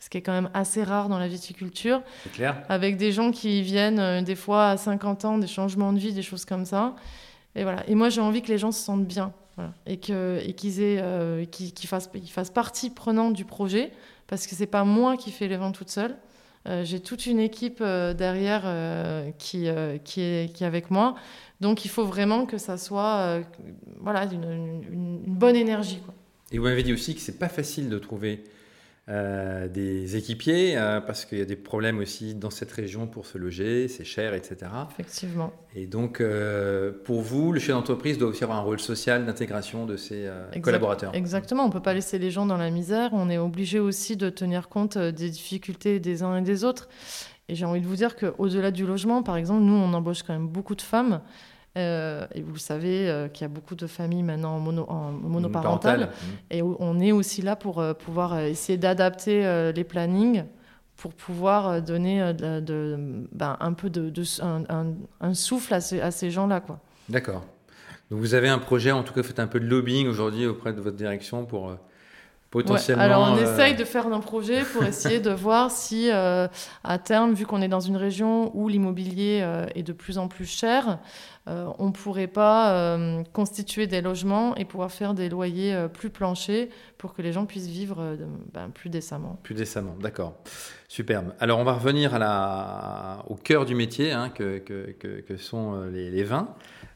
ce 0.00 0.10
qui 0.10 0.18
est 0.18 0.22
quand 0.22 0.32
même 0.32 0.50
assez 0.54 0.82
rare 0.82 1.08
dans 1.08 1.18
la 1.18 1.28
viticulture. 1.28 2.02
C'est 2.24 2.32
clair. 2.32 2.62
Avec 2.68 2.96
des 2.96 3.12
gens 3.12 3.30
qui 3.30 3.62
viennent 3.62 4.24
des 4.24 4.34
fois 4.34 4.70
à 4.70 4.76
50 4.76 5.24
ans, 5.24 5.38
des 5.38 5.46
changements 5.46 5.92
de 5.92 5.98
vie, 5.98 6.12
des 6.12 6.22
choses 6.22 6.44
comme 6.44 6.64
ça. 6.64 6.96
Et 7.54 7.62
voilà. 7.62 7.88
Et 7.88 7.94
moi, 7.94 8.08
j'ai 8.08 8.20
envie 8.20 8.42
que 8.42 8.48
les 8.48 8.58
gens 8.58 8.72
se 8.72 8.82
sentent 8.82 9.06
bien. 9.06 9.32
Et 9.86 9.98
qu'ils 9.98 10.80
et 10.80 10.98
euh, 11.00 11.44
fassent, 11.86 12.10
fassent, 12.30 12.50
partie 12.50 12.90
prenante 12.90 13.34
du 13.34 13.44
projet, 13.44 13.92
parce 14.26 14.46
que 14.46 14.54
c'est 14.54 14.66
pas 14.66 14.84
moi 14.84 15.16
qui 15.16 15.30
fais 15.30 15.48
les 15.48 15.56
ventes 15.56 15.76
toute 15.76 15.90
seule. 15.90 16.16
Euh, 16.68 16.84
j'ai 16.84 17.00
toute 17.00 17.26
une 17.26 17.40
équipe 17.40 17.78
euh, 17.80 18.14
derrière 18.14 18.62
qui, 19.38 19.68
qui, 20.04 20.20
est, 20.20 20.52
qui 20.54 20.64
est 20.64 20.66
avec 20.66 20.90
moi. 20.90 21.14
Donc 21.60 21.84
il 21.84 21.88
faut 21.88 22.04
vraiment 22.04 22.46
que 22.46 22.58
ça 22.58 22.78
soit 22.78 23.40
voilà, 23.98 24.24
une, 24.24 24.82
une, 24.90 25.20
bonne 25.26 25.56
énergie. 25.56 26.00
Quoi. 26.04 26.14
Et 26.52 26.58
vous 26.58 26.64
m'avez 26.64 26.82
dit 26.82 26.92
aussi 26.92 27.14
que 27.14 27.20
c'est 27.20 27.38
pas 27.38 27.48
facile 27.48 27.90
de 27.90 27.98
trouver 27.98 28.44
euh, 29.10 29.66
des 29.66 30.16
équipiers, 30.16 30.78
euh, 30.78 31.00
parce 31.00 31.24
qu'il 31.24 31.38
y 31.38 31.42
a 31.42 31.44
des 31.44 31.56
problèmes 31.56 31.98
aussi 31.98 32.36
dans 32.36 32.50
cette 32.50 32.70
région 32.70 33.08
pour 33.08 33.26
se 33.26 33.38
loger, 33.38 33.88
c'est 33.88 34.04
cher, 34.04 34.34
etc. 34.34 34.70
Effectivement. 34.92 35.52
Et 35.74 35.86
donc, 35.86 36.20
euh, 36.20 36.92
pour 37.04 37.20
vous, 37.20 37.50
le 37.50 37.58
chef 37.58 37.74
d'entreprise 37.74 38.18
doit 38.18 38.28
aussi 38.28 38.44
avoir 38.44 38.58
un 38.58 38.62
rôle 38.62 38.78
social 38.78 39.26
d'intégration 39.26 39.84
de 39.84 39.96
ses 39.96 40.30
collaborateurs. 40.62 41.12
Exactement, 41.14 41.64
on 41.64 41.68
ne 41.68 41.72
peut 41.72 41.82
pas 41.82 41.94
laisser 41.94 42.20
les 42.20 42.30
gens 42.30 42.46
dans 42.46 42.56
la 42.56 42.70
misère, 42.70 43.10
on 43.12 43.28
est 43.28 43.38
obligé 43.38 43.80
aussi 43.80 44.16
de 44.16 44.30
tenir 44.30 44.68
compte 44.68 44.96
des 44.96 45.30
difficultés 45.30 45.98
des 45.98 46.22
uns 46.22 46.36
et 46.36 46.42
des 46.42 46.62
autres. 46.62 46.88
Et 47.48 47.56
j'ai 47.56 47.64
envie 47.64 47.80
de 47.80 47.86
vous 47.88 47.96
dire 47.96 48.14
qu'au-delà 48.14 48.70
du 48.70 48.86
logement, 48.86 49.24
par 49.24 49.36
exemple, 49.36 49.62
nous, 49.62 49.74
on 49.74 49.92
embauche 49.92 50.22
quand 50.22 50.32
même 50.32 50.46
beaucoup 50.46 50.76
de 50.76 50.82
femmes. 50.82 51.20
Euh, 51.78 52.26
et 52.34 52.42
vous 52.42 52.54
le 52.54 52.58
savez 52.58 53.08
euh, 53.08 53.28
qu'il 53.28 53.42
y 53.42 53.44
a 53.44 53.48
beaucoup 53.48 53.76
de 53.76 53.86
familles 53.86 54.24
maintenant 54.24 54.56
en, 54.56 54.58
mono, 54.58 54.86
en 54.88 55.12
monoparentales. 55.12 56.06
Mmh. 56.06 56.26
Et 56.50 56.62
on 56.62 56.98
est 56.98 57.12
aussi 57.12 57.42
là 57.42 57.54
pour 57.54 57.78
euh, 57.78 57.94
pouvoir 57.94 58.38
essayer 58.40 58.76
d'adapter 58.76 59.70
les 59.72 59.84
plannings 59.84 60.44
pour 60.96 61.14
pouvoir 61.14 61.80
donner 61.80 62.34
de, 62.34 63.26
ben, 63.32 63.56
un 63.60 63.72
peu 63.72 63.88
de, 63.88 64.12
un, 65.20 65.34
souffle 65.34 65.72
à 65.72 65.80
ces, 65.80 66.00
à 66.00 66.10
ces 66.10 66.30
gens-là. 66.30 66.62
D'accord. 67.08 67.42
Donc 68.10 68.18
vous 68.18 68.34
avez 68.34 68.48
un 68.48 68.58
projet, 68.58 68.90
en 68.90 69.02
tout 69.02 69.14
cas, 69.14 69.22
faites 69.22 69.38
un 69.38 69.46
peu 69.46 69.60
de 69.60 69.66
lobbying 69.66 70.08
aujourd'hui 70.08 70.46
auprès 70.46 70.72
de 70.72 70.80
votre 70.80 70.96
direction 70.96 71.46
pour 71.46 71.74
potentiellement. 72.50 73.02
alors 73.02 73.32
on 73.32 73.36
essaye 73.36 73.74
de 73.74 73.84
faire 73.84 74.06
un 74.06 74.20
projet 74.20 74.62
pour 74.62 74.84
essayer 74.84 75.20
de 75.20 75.30
voir 75.34 75.70
si, 75.70 76.10
à 76.10 76.98
terme, 77.02 77.34
vu 77.34 77.46
qu'on 77.46 77.62
est 77.62 77.68
dans 77.68 77.80
une 77.80 77.96
région 77.96 78.50
où 78.54 78.68
l'immobilier 78.68 79.46
est 79.74 79.82
de 79.82 79.92
plus 79.92 80.18
en 80.18 80.28
plus 80.28 80.46
cher, 80.46 80.98
on 81.46 81.86
ne 81.86 81.92
pourrait 81.92 82.26
pas 82.26 82.98
constituer 83.32 83.86
des 83.86 84.00
logements 84.00 84.54
et 84.56 84.64
pouvoir 84.64 84.90
faire 84.90 85.14
des 85.14 85.28
loyers 85.28 85.86
plus 85.92 86.10
planchers 86.10 86.68
pour 86.98 87.14
que 87.14 87.22
les 87.22 87.32
gens 87.32 87.46
puissent 87.46 87.68
vivre 87.68 88.16
ben, 88.52 88.70
plus 88.70 88.90
décemment. 88.90 89.38
Plus 89.42 89.54
décemment, 89.54 89.96
d'accord. 90.00 90.34
Superbe. 90.88 91.32
Alors 91.38 91.58
on 91.60 91.64
va 91.64 91.74
revenir 91.74 92.14
à 92.14 92.18
la, 92.18 93.24
au 93.28 93.36
cœur 93.36 93.64
du 93.64 93.74
métier 93.74 94.12
hein, 94.12 94.28
que, 94.28 94.58
que, 94.58 94.92
que, 94.98 95.36
sont 95.36 95.84
les, 95.84 96.10
les 96.10 96.24
vins. 96.24 96.48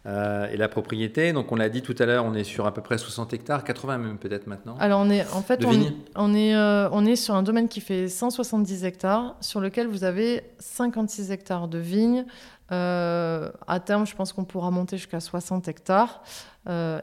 Euh, 0.06 0.48
et 0.52 0.58
la 0.58 0.68
propriété. 0.68 1.32
Donc 1.32 1.50
on 1.50 1.56
l'a 1.56 1.70
dit 1.70 1.80
tout 1.80 1.94
à 1.98 2.04
l'heure, 2.04 2.26
on 2.26 2.34
est 2.34 2.44
sur 2.44 2.66
à 2.66 2.74
peu 2.74 2.82
près 2.82 2.98
60 2.98 3.32
hectares, 3.32 3.64
80 3.64 3.96
même 3.96 4.18
peut-être 4.18 4.46
maintenant. 4.46 4.76
Alors 4.78 5.00
on 5.00 5.08
est 5.08 5.24
en 5.32 5.40
fait 5.40 5.64
on, 5.64 5.72
on, 6.14 6.34
est 6.34 6.54
euh, 6.54 6.90
on 6.92 7.06
est 7.06 7.16
sur 7.16 7.34
un 7.34 7.42
domaine 7.42 7.68
qui 7.68 7.80
fait 7.80 8.08
170 8.08 8.84
hectares, 8.84 9.34
sur 9.40 9.60
lequel 9.60 9.86
vous 9.86 10.04
avez 10.04 10.42
56 10.58 11.30
hectares 11.30 11.68
de 11.68 11.78
vignes. 11.78 12.26
Euh, 12.70 13.50
à 13.66 13.80
terme, 13.80 14.06
je 14.06 14.14
pense 14.14 14.34
qu'on 14.34 14.44
pourra 14.44 14.70
monter 14.70 14.98
jusqu'à 14.98 15.20
60 15.20 15.68
hectares 15.68 16.22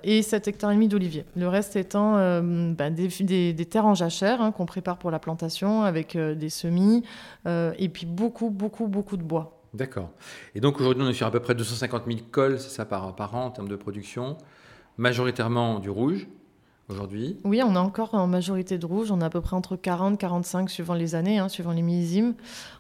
et 0.04 0.22
7 0.22 0.48
hectares 0.48 0.70
et 0.70 0.76
demi 0.76 0.88
d'oliviers. 0.88 1.26
Le 1.36 1.48
reste 1.48 1.76
étant 1.76 2.18
bah, 2.74 2.92
des, 2.92 3.54
des, 3.54 3.66
terres 3.66 3.86
en 3.86 3.96
jachère 3.96 4.42
hein, 4.42 4.52
qu'on 4.52 4.68
prépare 4.68 4.98
pour 4.98 5.10
la 5.10 5.20
plantation 5.20 5.84
avec 5.84 6.16
des 6.18 6.50
semis 6.50 7.04
et 7.48 7.90
puis 7.90 8.06
beaucoup, 8.06 8.52
beaucoup, 8.52 8.88
beaucoup 8.88 9.18
de 9.18 9.24
bois. 9.24 9.61
D'accord. 9.74 10.10
Et 10.54 10.60
donc 10.60 10.80
aujourd'hui, 10.80 11.04
on 11.04 11.10
est 11.10 11.14
sur 11.14 11.28
à 11.28 11.32
peu 11.32 11.40
près 11.40 11.56
250 11.56 12.04
000 12.08 12.20
cols, 12.32 12.60
c'est 12.60 12.70
ça, 12.70 12.86
par, 12.86 13.16
par 13.16 13.36
an 13.36 13.46
en 13.46 13.52
termes 13.52 13.70
de 13.70 13.76
production, 13.76 14.38
majoritairement 14.98 15.80
du 15.80 15.90
rouge 15.90 16.28
aujourd'hui. 16.90 17.38
Oui, 17.46 17.62
on 17.66 17.76
a 17.78 17.80
encore 17.80 18.14
en 18.14 18.28
majorité 18.28 18.78
de 18.78 18.86
rouge, 18.86 19.12
on 19.12 19.22
a 19.22 19.28
à 19.28 19.30
peu 19.30 19.40
près 19.40 19.56
entre 19.56 19.78
40 19.78 20.20
45 20.20 20.70
suivant 20.70 20.94
les 20.94 21.16
années, 21.16 21.40
hein, 21.40 21.48
suivant 21.48 21.72
les 21.72 21.82
millésimes. 21.82 22.34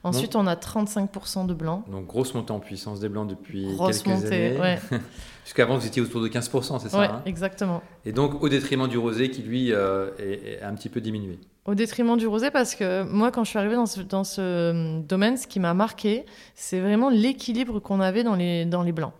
Ensuite, 0.04 0.36
on 0.36 0.48
a 0.48 0.56
35% 0.56 1.46
de 1.46 1.54
blanc. 1.54 1.86
Donc 1.90 2.08
grosse 2.08 2.34
montée 2.34 2.52
en 2.52 2.60
puissance 2.60 3.00
des 3.00 3.08
blancs 3.08 3.30
depuis 3.30 3.68
quelques 3.78 4.26
années. 4.26 4.60
Ouais. 4.60 4.80
Puisqu'avant, 5.44 5.78
vous 5.78 5.88
étiez 5.88 6.02
autour 6.02 6.22
de 6.22 6.28
15%, 6.28 6.80
c'est 6.80 6.90
ça 6.90 7.00
Oui, 7.00 7.06
hein? 7.06 7.22
exactement. 7.26 7.82
Et 8.06 8.12
donc 8.12 8.44
au 8.44 8.50
détriment 8.50 8.88
du 8.88 8.98
rosé 8.98 9.32
qui, 9.32 9.42
lui, 9.42 9.72
euh, 9.72 10.12
est, 10.20 10.60
est 10.60 10.62
un 10.62 10.76
petit 10.76 10.90
peu 10.90 11.00
diminué. 11.02 11.40
Au 11.66 11.76
détriment 11.76 12.18
du 12.18 12.26
rosé, 12.26 12.50
parce 12.50 12.74
que 12.74 13.04
moi, 13.04 13.30
quand 13.30 13.44
je 13.44 13.52
suis 13.52 13.60
arrivée 13.60 13.76
dans 13.76 13.86
ce, 13.86 14.02
dans 14.02 14.24
ce 14.24 14.42
euh, 14.42 15.00
domaine, 15.00 15.38
ce 15.38 15.46
qui 15.46 15.60
m'a 15.60 15.76
marqué, 15.76 16.26
c'est 16.56 16.80
vraiment 16.80 17.12
l'équilibre 17.12 17.80
qu'on 17.80 18.00
avait 18.00 18.24
dans 18.24 18.34
les, 18.34 18.66
dans 18.66 18.82
les 18.82 18.92
blancs. 18.92 19.14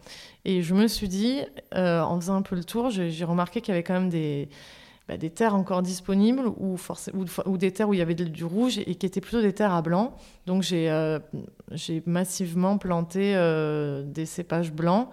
Et 0.44 0.64
je 0.64 0.74
me 0.74 0.88
suis 0.88 1.08
dit, 1.08 1.42
euh, 1.76 2.02
en 2.02 2.20
faisant 2.20 2.34
un 2.36 2.42
peu 2.42 2.56
le 2.56 2.64
tour, 2.64 2.90
j'ai 2.90 3.24
remarqué 3.26 3.62
qu'il 3.62 3.72
y 3.72 3.78
avait 3.78 3.84
quand 3.84 3.94
même 3.94 4.10
des, 4.10 4.50
bah, 5.08 5.18
des 5.18 5.30
terres 5.30 5.54
encore 5.54 5.84
disponibles 5.84 6.48
ou, 6.48 6.78
ou, 7.14 7.26
ou, 7.46 7.58
des 7.60 7.72
terres 7.72 7.90
où 7.90 7.94
il 7.94 8.00
y 8.00 8.02
avait 8.02 8.16
du 8.16 8.44
rouge 8.44 8.80
et 8.80 8.96
qui 8.96 9.06
étaient 9.06 9.22
plutôt 9.22 9.44
des 9.44 9.54
terres 9.54 9.74
à 9.74 9.84
blanc. 9.84 10.16
Donc 10.48 10.64
j'ai 10.64 10.90
euh, 10.90 11.20
massivement 12.08 12.80
planté 12.80 13.36
des 14.08 14.26
cépages 14.26 14.72
blancs. 14.72 15.10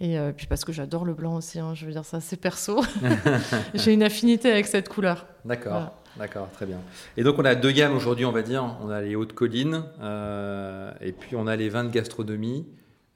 Et 0.00 0.16
puis 0.34 0.46
parce 0.46 0.64
que 0.64 0.72
j'adore 0.72 1.04
le 1.04 1.12
blanc 1.12 1.36
aussi, 1.36 1.58
hein, 1.58 1.74
je 1.74 1.84
veux 1.84 1.92
dire 1.92 2.06
ça, 2.06 2.20
c'est 2.20 2.40
perso. 2.40 2.80
j'ai 3.74 3.92
une 3.92 4.02
affinité 4.02 4.50
avec 4.50 4.66
cette 4.66 4.88
couleur. 4.88 5.26
D'accord. 5.44 5.92
D'accord, 6.16 6.48
très 6.52 6.66
bien. 6.66 6.78
Et 7.16 7.24
donc 7.24 7.38
on 7.38 7.44
a 7.44 7.54
deux 7.54 7.72
gammes 7.72 7.96
aujourd'hui, 7.96 8.24
on 8.24 8.32
va 8.32 8.42
dire. 8.42 8.64
On 8.82 8.90
a 8.90 9.00
les 9.00 9.16
hautes 9.16 9.32
collines 9.32 9.84
euh, 10.00 10.92
et 11.00 11.12
puis 11.12 11.36
on 11.36 11.46
a 11.46 11.56
les 11.56 11.68
vins 11.68 11.84
de 11.84 11.90
gastronomie 11.90 12.66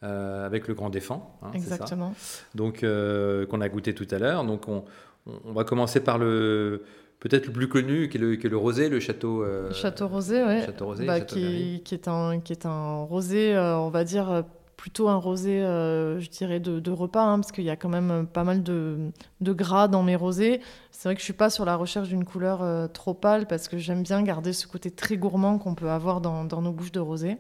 euh, 0.02 0.45
avec 0.45 0.69
le 0.69 0.75
Grand 0.75 0.90
Défend. 0.90 1.38
Hein, 1.43 1.50
Exactement. 1.55 2.14
Donc 2.55 2.83
euh, 2.83 3.47
qu'on 3.47 3.61
a 3.61 3.69
goûté 3.69 3.95
tout 3.95 4.09
à 4.11 4.19
l'heure. 4.19 4.45
Donc 4.45 4.69
on, 4.69 4.85
on, 5.26 5.52
va 5.52 5.64
commencer 5.64 6.00
par 6.00 6.19
le 6.19 6.83
peut-être 7.21 7.47
le 7.47 7.52
plus 7.52 7.69
connu, 7.69 8.09
qui 8.09 8.17
est 8.17 8.21
le, 8.21 8.37
qui 8.37 8.47
est 8.47 8.50
le 8.50 8.57
rosé, 8.57 8.88
le 8.88 9.00
château. 9.00 9.45
château 9.73 10.09
rosé, 10.09 10.43
oui. 10.45 10.62
Château 10.64 10.87
rosé, 10.87 11.07
bah, 11.07 11.21
qui, 11.21 11.83
qui, 11.85 11.95
est 11.95 12.09
un 12.09 12.40
qui 12.40 12.52
est 12.52 12.67
un 12.67 13.02
rosé, 13.02 13.57
on 13.57 13.90
va 13.90 14.05
dire 14.05 14.45
plutôt 14.78 15.08
un 15.08 15.16
rosé, 15.16 15.61
euh, 15.61 16.20
je 16.20 16.30
dirais, 16.30 16.61
de, 16.61 16.90
repas, 16.90 17.25
hein, 17.25 17.40
parce 17.40 17.52
qu'il 17.52 17.64
y 17.64 17.70
a 17.70 17.76
quand 17.76 17.88
même 17.88 18.26
pas 18.26 18.44
mal 18.44 18.62
de, 18.62 19.11
gras 19.42 19.88
dans 19.88 20.04
mes 20.04 20.16
rosés. 20.16 20.61
C'est 20.92 21.08
vrai 21.08 21.14
que 21.14 21.20
je 21.20 21.25
suis 21.25 21.35
pas 21.35 21.50
sur 21.50 21.64
la 21.66 21.76
recherche 21.76 22.08
d'une 22.08 22.25
couleur 22.25 22.62
euh, 22.62 22.87
trop 22.87 23.12
pâle, 23.12 23.47
parce 23.49 23.68
que 23.68 23.76
j'aime 23.76 24.04
bien 24.04 24.23
garder 24.23 24.52
ce 24.54 24.66
côté 24.68 24.90
très 24.92 25.16
gourmand 25.16 25.58
qu'on 25.58 25.75
peut 25.75 25.90
avoir 25.90 26.20
dans, 26.20 26.44
nos 26.44 26.73
bouches 26.73 26.92
de 26.92 27.00
rosé. 27.00 27.38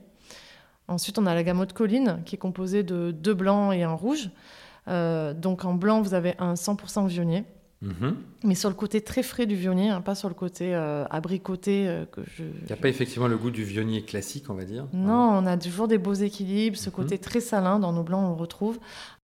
Ensuite, 0.88 1.18
on 1.18 1.26
a 1.26 1.34
la 1.34 1.44
gamme 1.44 1.64
de 1.64 1.72
colline, 1.72 2.22
qui 2.26 2.34
est 2.34 2.38
composée 2.38 2.82
de 2.82 3.12
deux 3.12 3.34
blancs 3.34 3.72
et 3.72 3.84
un 3.84 3.94
rouge. 3.94 4.30
Euh, 4.88 5.32
donc 5.32 5.64
en 5.64 5.74
blanc, 5.74 6.02
vous 6.02 6.14
avez 6.14 6.34
un 6.40 6.54
100% 6.54 7.06
vionnier. 7.06 7.44
Mhm. 7.80 8.16
Mais 8.44 8.54
sur 8.54 8.68
le 8.68 8.74
côté 8.74 9.00
très 9.00 9.22
frais 9.22 9.46
du 9.46 9.54
vionnier, 9.54 9.88
hein, 9.88 10.00
pas 10.00 10.14
sur 10.14 10.28
le 10.28 10.34
côté 10.34 10.74
euh, 10.74 11.04
abricoté 11.10 11.88
euh, 11.88 12.06
que 12.06 12.22
je. 12.24 12.42
Il 12.42 12.66
n'y 12.66 12.72
a 12.72 12.76
pas 12.76 12.88
effectivement 12.88 13.28
le 13.28 13.36
goût 13.36 13.50
du 13.50 13.62
vionnier 13.62 14.02
classique, 14.02 14.50
on 14.50 14.54
va 14.54 14.64
dire? 14.64 14.86
Non, 14.92 15.30
on 15.38 15.46
a 15.46 15.56
toujours 15.56 15.86
des 15.86 15.98
beaux 15.98 16.14
équilibres. 16.14 16.76
Ce 16.76 16.90
mhm. 16.90 16.96
côté 16.96 17.18
très 17.18 17.40
salin 17.40 17.78
dans 17.78 17.92
nos 17.92 18.02
blancs, 18.02 18.24
on 18.24 18.34
le 18.34 18.40
retrouve. 18.40 18.78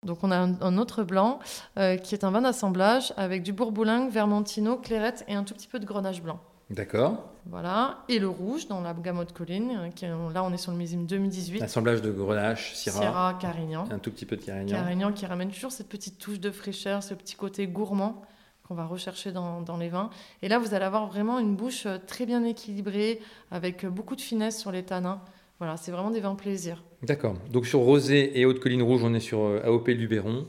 Donc 0.05 0.19
on 0.23 0.31
a 0.31 0.39
un, 0.39 0.79
autre 0.79 1.05
blanc 1.05 1.41
euh, 1.79 1.97
qui 1.97 2.15
est 2.15 2.25
un 2.25 2.31
vin 2.31 2.41
d'assemblage 2.41 3.13
avec 3.19 3.43
du 3.43 3.53
bourboulingue, 3.53 4.11
vermentino, 4.11 4.79
clairette 4.79 5.25
et 5.29 5.35
un 5.35 5.45
tout 5.45 5.53
petit 5.53 5.69
peu 5.69 5.79
de 5.79 5.85
grenache 5.85 6.23
blanc. 6.23 6.41
D'accord. 6.71 7.33
Voilà. 7.47 7.99
Et 8.09 8.19
le 8.19 8.29
rouge 8.29 8.67
dans 8.67 8.81
la 8.81 8.95
gamme 8.95 9.25
de 9.25 9.33
colline. 9.33 9.91
Qui, 9.95 10.07
là, 10.07 10.43
on 10.43 10.53
est 10.53 10.57
sur 10.57 10.73
le 10.73 10.79
millésime 10.79 11.05
2018. 11.05 11.63
Assemblage 11.63 12.01
de 12.01 12.11
grenache, 12.11 12.75
syrah. 12.75 13.01
Syrah, 13.01 13.39
carignan. 13.41 13.85
Un 13.91 13.99
tout 13.99 14.11
petit 14.11 14.25
peu 14.25 14.37
de 14.37 14.43
carignan. 14.43 14.77
Carignan 14.77 15.13
qui 15.13 15.27
ramène 15.27 15.51
toujours 15.51 15.73
cette 15.73 15.89
petite 15.89 16.19
touche 16.19 16.41
de 16.41 16.51
fraîcheur, 16.51 17.03
ce 17.03 17.13
petit 17.13 17.35
côté 17.35 17.67
gourmand 17.67 18.23
qu'on 18.71 18.77
va 18.77 18.87
rechercher 18.87 19.33
dans, 19.33 19.77
les 19.81 19.89
vins. 19.89 20.11
Et 20.43 20.49
là, 20.49 20.61
vous 20.61 20.75
allez 20.75 20.85
avoir 20.85 21.09
vraiment 21.09 21.41
une 21.41 21.57
bouche 21.57 21.87
euh, 21.87 21.99
très 22.07 22.25
bien 22.25 22.45
équilibrée, 22.45 23.19
avec 23.51 23.85
euh, 23.85 23.91
beaucoup 23.91 24.15
de 24.15 24.21
finesse 24.21 24.61
sur 24.61 24.71
les 24.71 24.85
tanins. 24.85 25.21
Voilà, 25.59 25.77
c'est 25.77 25.91
vraiment 25.91 26.13
des 26.13 26.21
vins 26.21 26.37
plaisir. 26.37 26.81
D'accord. 27.03 27.35
Donc 27.51 27.67
sur 27.67 27.81
rosé 27.81 28.39
et 28.39 28.47
haute 28.47 28.61
colline 28.61 28.83
rouge, 28.83 29.03
on 29.03 29.13
est 29.13 29.19
sur 29.19 29.41
euh, 29.41 29.61
AOP 29.65 29.89
Luberon. 29.89 30.47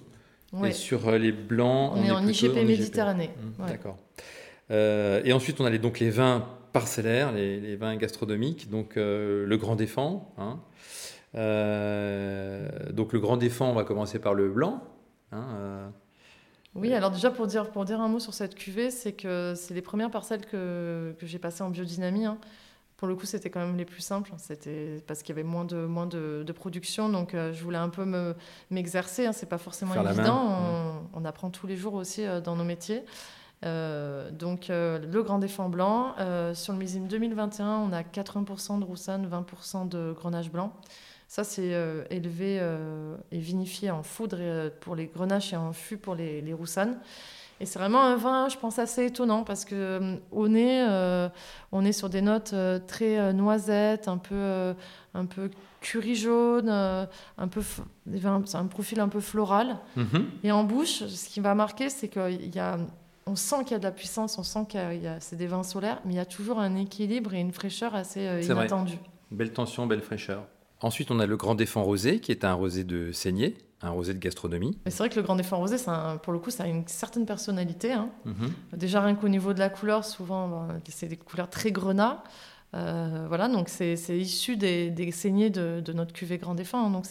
Et 0.64 0.72
sur 0.72 1.10
les 1.14 1.32
blancs, 1.32 1.94
on, 1.96 2.04
est, 2.04 2.12
en 2.12 2.28
IGP 2.28 2.58
Méditerranée. 2.58 3.32
Mmh, 3.58 3.66
d'accord. 3.68 3.98
et 4.70 5.34
ensuite, 5.34 5.62
on 5.62 5.66
a 5.66 5.70
les, 5.70 5.80
donc 5.80 6.00
les 6.00 6.10
vins 6.10 6.46
parcellaires, 6.74 7.32
les, 7.32 7.76
vins 7.78 7.96
gastronomiques. 7.96 8.70
Donc 8.70 8.98
le 8.98 9.56
Grand 9.56 9.78
Défend. 9.78 10.36
Hein. 10.38 10.60
donc 12.92 13.14
le 13.14 13.20
Grand 13.20 13.38
Défend, 13.38 13.70
on 13.70 13.76
va 13.76 13.86
commencer 13.86 14.20
par 14.20 14.34
le 14.34 14.50
blanc. 14.50 14.84
Hein, 15.32 15.94
oui, 16.76 16.94
alors 16.94 17.12
déjà 17.12 17.32
pour 17.32 17.48
dire, 17.48 17.70
pour 17.70 17.84
dire 17.86 18.00
un 18.00 18.08
mot 18.08 18.20
sur 18.20 18.34
cette 18.34 18.56
cuvée, 18.56 18.92
c'est 18.92 19.14
que 19.14 19.54
c'est 19.56 19.74
les 19.74 19.82
premières 19.82 20.10
parcelles 20.12 20.46
que, 20.46 21.14
que 21.20 21.26
j'ai 21.26 21.40
passées 21.40 21.64
en 21.64 21.70
biodynamie. 21.70 22.26
Hein. 22.26 22.38
Pour 23.02 23.08
le 23.08 23.16
coup, 23.16 23.26
c'était 23.26 23.50
quand 23.50 23.60
même 23.60 23.78
les 23.78 23.86
plus 23.86 24.02
simples. 24.02 24.32
C'était 24.38 25.04
parce 25.08 25.24
qu'il 25.24 25.36
y 25.36 25.40
avait 25.40 25.48
moins 25.48 25.66
de, 25.66 25.88
moins 25.88 26.06
de, 26.06 26.52
production. 26.56 27.10
Donc, 27.10 27.34
euh, 27.34 27.52
je 27.52 27.64
voulais 27.64 27.80
un 27.80 27.90
peu 27.90 28.06
m'exercer. 28.70 29.26
hein. 29.26 29.34
C'est 29.34 29.50
pas 29.50 29.58
forcément 29.58 29.96
évident. 29.96 31.02
On, 31.14 31.20
on, 31.20 31.26
apprend 31.26 31.50
tous 31.50 31.66
les 31.66 31.76
jours 31.76 31.96
aussi 31.96 32.24
euh, 32.24 32.42
dans 32.42 32.56
nos 32.56 32.64
métiers. 32.64 33.04
Euh, 33.66 34.30
donc, 34.30 34.68
le 34.70 35.22
Grand 35.24 35.40
Défend 35.40 35.68
Blanc. 35.68 36.14
sur 36.54 36.74
le 36.74 36.80
millésime 36.80 37.08
2021, 37.08 37.68
on 37.80 37.92
a 37.92 38.04
80% 38.04 38.80
de 38.80 38.86
roussanne, 38.86 39.28
20% 39.28 39.90
de 39.90 40.14
grenache 40.16 40.52
blanc. 40.52 40.72
Ça, 41.32 41.46
c'est 41.46 41.74
euh, 41.74 42.04
élevé 42.10 42.58
euh, 42.60 43.16
et 43.32 43.40
vinifié 43.40 43.90
en 43.90 44.04
foudre 44.04 44.36
euh, 44.42 44.70
pour 44.82 44.98
les 44.98 45.06
grenaches 45.06 45.54
et 45.54 45.56
en 45.56 45.72
fût 45.72 45.96
pour 45.96 46.14
les, 46.14 46.42
les 46.42 46.54
roussanes. 46.54 46.98
Et 47.62 47.66
c'est 47.66 47.80
vraiment 47.80 48.02
un 48.02 48.18
vin, 48.18 48.50
je 48.50 48.58
pense, 48.58 48.80
assez 48.80 49.06
étonnant 49.06 49.46
parce 49.46 49.64
que 49.64 50.18
au 50.30 50.50
nez, 50.50 50.86
on 51.72 51.86
est 51.86 51.94
sur 51.94 52.10
des 52.10 52.22
notes 52.22 52.54
très 52.86 53.32
noisettes, 53.32 54.10
un 54.10 54.18
peu, 54.18 54.74
un 55.14 55.26
peu 55.26 55.50
curry 55.80 56.16
jaune, 56.16 56.68
un 56.68 57.48
peu, 57.48 57.62
un 58.54 58.66
profil 58.66 59.00
un 59.00 59.08
peu 59.08 59.22
floral. 59.22 59.78
Mm-hmm. 59.96 60.24
Et 60.44 60.52
en 60.52 60.66
bouche, 60.66 61.06
ce 61.06 61.30
qui 61.30 61.40
va 61.40 61.56
marquer, 61.56 61.90
c'est 61.90 62.10
qu'il 62.10 62.54
y 62.54 62.60
a 62.60 62.78
on 63.28 63.36
sent 63.36 63.64
qu'il 63.64 63.74
y 63.74 63.76
a 63.76 63.80
de 63.80 63.84
la 63.84 63.92
puissance, 63.92 64.38
on 64.40 64.44
sent 64.44 64.66
qu'il 64.68 65.04
y 65.04 65.08
a, 65.08 65.20
c'est 65.20 65.36
des 65.38 65.48
vins 65.48 65.64
solaires, 65.64 66.02
mais 66.04 66.14
il 66.14 66.18
y 66.18 66.20
a 66.20 66.26
toujours 66.26 66.60
un 66.60 66.76
équilibre 66.76 67.36
et 67.36 67.40
une 67.40 67.54
fraîcheur 67.54 67.96
assez 67.96 68.42
inattendue. 68.44 68.98
Belle 69.30 69.54
tension, 69.54 69.86
belle 69.86 70.02
fraîcheur. 70.02 70.44
Ensuite, 70.82 71.12
on 71.12 71.20
a 71.20 71.26
le 71.26 71.38
Grand 71.38 71.56
Défend 71.56 71.84
Rosé, 71.84 72.20
qui 72.20 72.32
est 72.32 72.44
un 72.44 72.54
rosé 72.54 72.84
de 72.84 73.12
saignée, 73.12 73.58
un 73.82 73.92
rosé 73.92 74.14
de 74.14 74.20
gastronomie. 74.20 74.78
C'est 74.86 74.98
vrai 74.98 75.10
que 75.10 75.16
le 75.16 75.22
Grand 75.22 75.36
Défend 75.36 75.58
Rosé, 75.58 75.78
pour 76.24 76.34
le 76.34 76.40
coup, 76.40 76.50
ça 76.50 76.64
a 76.64 76.68
une 76.68 76.88
certaine 76.88 77.26
personnalité. 77.26 77.92
Hein. 77.94 78.10
Mhm. 78.26 78.54
Déjà, 78.74 79.02
rien 79.02 79.16
qu'au 79.16 79.30
niveau 79.30 79.54
de 79.54 79.60
la 79.60 79.70
couleur, 79.70 80.04
souvent, 80.06 80.68
c'est 80.90 81.08
des 81.08 81.18
couleurs 81.18 81.50
très 81.50 81.72
grenat. 81.72 82.24
Euh, 82.74 83.26
voilà, 83.28 83.50
donc 83.50 83.68
c'est 83.68 83.96
issu 84.18 84.56
des, 84.56 85.12
saignées 85.12 85.50
de, 85.50 85.84
notre 85.94 86.14
cuvée 86.14 86.38
Grand 86.38 86.56
Défend. 86.56 86.86
Hein. 86.86 86.92
donc 86.92 87.06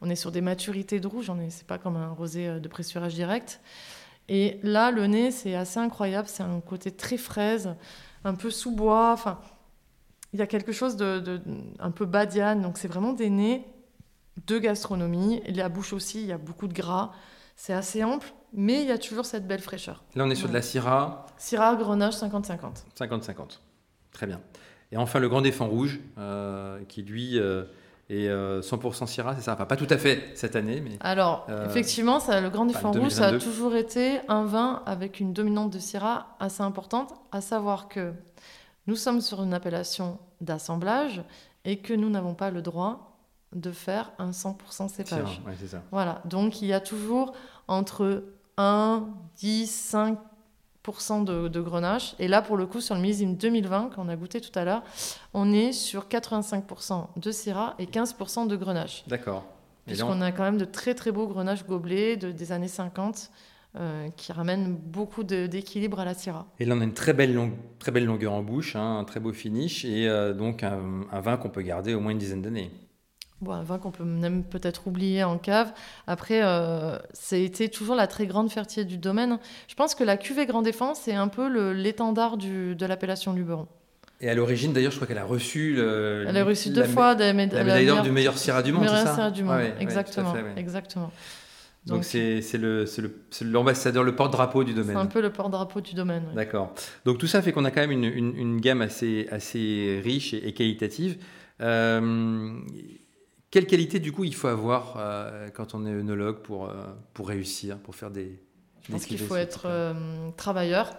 on 0.00 0.10
est 0.10 0.16
sur 0.16 0.30
des 0.30 0.40
maturités 0.42 1.00
de 1.00 1.06
rouge, 1.06 1.32
c'est 1.48 1.66
pas 1.66 1.78
comme 1.78 1.96
un 1.96 2.10
rosé 2.10 2.48
euh, 2.48 2.60
de 2.60 2.68
pressurage 2.68 3.14
direct. 3.14 3.60
Et 4.28 4.60
là, 4.62 4.90
le 4.90 5.06
nez, 5.06 5.30
c'est 5.30 5.54
assez 5.54 5.80
incroyable. 5.80 6.28
C'est 6.28 6.42
un 6.42 6.60
côté 6.60 6.90
très 6.90 7.16
fraise, 7.16 7.74
un 8.24 8.34
peu 8.34 8.50
sous-bois. 8.50 9.12
Enfin, 9.12 9.38
il 10.32 10.38
y 10.38 10.42
a 10.42 10.46
quelque 10.46 10.72
chose 10.72 10.96
de, 10.96 11.40
un 11.78 11.90
peu 11.90 12.04
badiane, 12.04 12.62
donc 12.62 12.78
c'est 12.78 12.88
vraiment 12.88 13.12
des 13.12 13.30
nez 13.30 13.66
de 14.46 14.58
gastronomie. 14.58 15.40
Et 15.46 15.52
la 15.52 15.68
bouche 15.68 15.92
aussi, 15.92 16.20
il 16.20 16.26
y 16.26 16.32
a 16.32 16.38
beaucoup 16.38 16.68
de 16.68 16.74
gras. 16.74 17.12
C'est 17.56 17.72
assez 17.72 18.04
ample, 18.04 18.32
mais 18.52 18.82
il 18.82 18.88
y 18.88 18.92
a 18.92 18.98
toujours 18.98 19.26
cette 19.26 19.46
belle 19.46 19.60
fraîcheur. 19.60 20.04
Là, 20.14 20.24
on 20.24 20.30
est 20.30 20.36
sur 20.36 20.48
de 20.48 20.54
la 20.54 20.62
Syrah. 20.62 21.26
Syrah 21.38 21.74
Grenache 21.76 22.14
50-50. 22.14 22.84
50-50. 22.96 23.58
Très 24.12 24.26
bien. 24.26 24.40
Et 24.92 24.96
enfin, 24.96 25.18
le 25.18 25.28
Grand 25.28 25.42
Défend 25.42 25.66
Rouge, 25.66 26.00
euh, 26.18 26.78
qui 26.88 27.02
lui 27.02 27.38
euh, 27.38 27.64
et 28.10 28.28
100% 28.28 29.06
Syrah, 29.06 29.34
c'est 29.34 29.42
ça? 29.42 29.54
Enfin, 29.54 29.66
pas 29.66 29.76
tout 29.76 29.88
à 29.90 29.98
fait 29.98 30.30
cette 30.34 30.56
année, 30.56 30.80
mais. 30.80 30.96
Alors, 31.00 31.46
effectivement, 31.66 32.20
ça, 32.20 32.40
le 32.40 32.48
Grand 32.48 32.64
Défunt 32.64 32.92
Rouge, 32.92 33.10
ça 33.10 33.26
a 33.26 33.38
toujours 33.38 33.74
été 33.74 34.20
un 34.28 34.44
vin 34.44 34.82
avec 34.86 35.20
une 35.20 35.32
dominante 35.32 35.72
de 35.72 35.78
Syrah 35.78 36.36
assez 36.40 36.62
importante, 36.62 37.12
à 37.32 37.40
savoir 37.40 37.88
que 37.88 38.12
nous 38.88 38.96
sommes 38.96 39.20
sur 39.20 39.42
une 39.42 39.54
appellation 39.54 40.18
d'assemblage 40.40 41.22
et 41.64 41.78
que 41.78 41.92
nous 41.92 42.08
n'avons 42.08 42.34
pas 42.34 42.50
le 42.50 42.62
droit 42.62 43.18
de 43.52 43.70
faire 43.70 44.12
un 44.18 44.30
100% 44.30 44.88
cépage. 44.88 45.40
ça. 45.66 45.82
Voilà, 45.92 46.22
donc 46.24 46.62
il 46.62 46.68
y 46.68 46.72
a 46.72 46.80
toujours 46.80 47.32
entre 47.68 48.24
1, 48.56 49.06
10, 49.36 49.70
5 49.70 50.18
de, 51.26 51.48
de, 51.48 51.60
grenache. 51.60 52.14
Et 52.18 52.28
là, 52.28 52.40
pour 52.40 52.56
le 52.56 52.64
coup, 52.64 52.80
sur 52.80 52.94
le 52.94 53.02
millésime 53.02 53.36
2020, 53.36 53.90
qu'on 53.94 54.08
a 54.08 54.16
goûté 54.16 54.40
tout 54.40 54.56
à 54.58 54.64
l'heure, 54.64 54.82
on 55.34 55.52
est 55.52 55.72
sur 55.72 56.06
85% 56.06 57.08
de 57.14 57.30
Syrah 57.30 57.74
et 57.78 57.84
15% 57.84 58.46
de 58.46 58.56
grenache. 58.56 59.04
D'accord. 59.06 59.44
Puisqu'on 59.84 60.22
a 60.22 60.32
quand 60.32 60.44
même 60.44 60.56
de 60.56 60.64
très 60.64 60.94
très 60.94 61.12
beaux 61.12 61.26
grenaches 61.26 61.66
gobelets 61.66 62.16
de, 62.16 62.30
des 62.30 62.52
années 62.52 62.68
50 62.68 63.30
euh, 63.78 64.08
qui 64.16 64.32
ramènent 64.32 64.74
beaucoup 64.74 65.24
d'équilibre 65.24 66.00
à 66.00 66.04
la 66.04 66.14
Syrah. 66.14 66.46
Et 66.58 66.64
là, 66.64 66.74
on 66.76 66.80
a 66.80 66.84
une 66.84 66.94
très 66.94 67.12
belle, 67.12 67.38
très 67.78 67.92
belle 67.92 68.06
longueur 68.06 68.32
en 68.32 68.42
bouche, 68.42 68.76
hein, 68.76 68.98
un 68.98 69.04
très 69.04 69.20
beau 69.20 69.32
finish 69.32 69.84
et 69.84 70.08
euh, 70.08 70.32
donc 70.32 70.62
un, 70.62 70.80
un 71.12 71.20
vin 71.20 71.36
qu'on 71.36 71.50
peut 71.50 71.62
garder 71.62 71.94
au 71.94 72.00
moins 72.00 72.12
une 72.12 72.18
dizaine 72.18 72.42
d'années. 72.42 72.70
Bon, 73.40 73.52
un 73.52 73.62
vin 73.62 73.78
qu'on 73.78 73.92
peut 73.92 74.04
même 74.04 74.42
peut-être 74.42 74.88
oublier 74.88 75.22
en 75.22 75.38
cave. 75.38 75.72
Après, 76.08 76.40
euh, 76.42 76.98
c'était 77.12 77.68
toujours 77.68 77.94
la 77.94 78.08
très 78.08 78.26
grande 78.26 78.50
fertier 78.50 78.84
du 78.84 78.98
domaine. 78.98 79.38
Je 79.68 79.76
pense 79.76 79.94
que 79.94 80.02
la 80.02 80.16
cuvée 80.16 80.44
Grand 80.44 80.62
Défense, 80.62 81.00
c'est 81.04 81.14
un 81.14 81.28
peu 81.28 81.72
l'étendard 81.72 82.36
de 82.36 82.86
l'appellation 82.86 83.32
Luberon. 83.32 83.68
Et 84.20 84.28
à 84.28 84.34
l'origine, 84.34 84.72
d'ailleurs, 84.72 84.90
je 84.90 84.96
crois 84.96 85.06
qu'elle 85.06 85.18
a 85.18 85.24
reçu. 85.24 85.74
Le, 85.76 86.24
Elle 86.28 86.36
a 86.36 86.44
reçu 86.44 86.70
deux 86.70 86.82
fois 86.82 87.14
la 87.14 87.32
médaille 87.32 87.86
d'or 87.86 88.02
du 88.02 88.10
meilleur 88.10 88.36
Syrah 88.36 88.64
du 88.64 88.72
monde, 88.72 88.88
c'est 88.88 89.04
ça 89.04 89.14
Syrah 89.14 89.30
du 89.30 89.44
monde, 89.44 89.60
exactement. 89.78 90.34
exactement. 90.56 91.12
Donc 91.88 92.04
c'est 92.04 92.42
l'ambassadeur, 93.42 94.04
le, 94.04 94.14
porte-drapeau 94.14 94.64
du 94.64 94.74
domaine. 94.74 94.94
C'est 94.94 95.02
un 95.02 95.06
peu 95.06 95.22
le 95.22 95.32
porte-drapeau 95.32 95.80
du 95.80 95.94
domaine. 95.94 96.24
D'accord. 96.34 96.74
Donc 97.04 97.18
tout 97.18 97.26
ça 97.26 97.42
fait 97.42 97.52
qu'on 97.52 97.64
a 97.64 97.70
quand 97.70 97.80
même 97.80 97.90
une, 97.92 98.04
une, 98.04 98.60
gamme 98.60 98.82
assez, 98.82 99.26
assez 99.30 100.00
riche 100.04 100.34
et, 100.34 100.52
qualitative. 100.52 101.18
Euh, 101.60 102.58
quelle 103.50 103.66
qualité, 103.66 103.98
du 103.98 104.12
coup, 104.12 104.24
il 104.24 104.34
faut 104.34 104.48
avoir 104.48 104.96
euh, 104.98 105.48
quand 105.54 105.74
on 105.74 105.86
est 105.86 105.92
œnologue 105.92 106.42
pour, 106.42 106.66
euh, 106.66 106.74
pour 107.14 107.28
réussir, 107.28 107.78
pour 107.78 107.94
faire 107.94 108.10
des. 108.10 108.38
Je 108.82 108.92
pense 108.92 109.06
qu'il 109.06 109.18
faut 109.18 109.36
être 109.36 109.66
travailleur, 110.36 110.94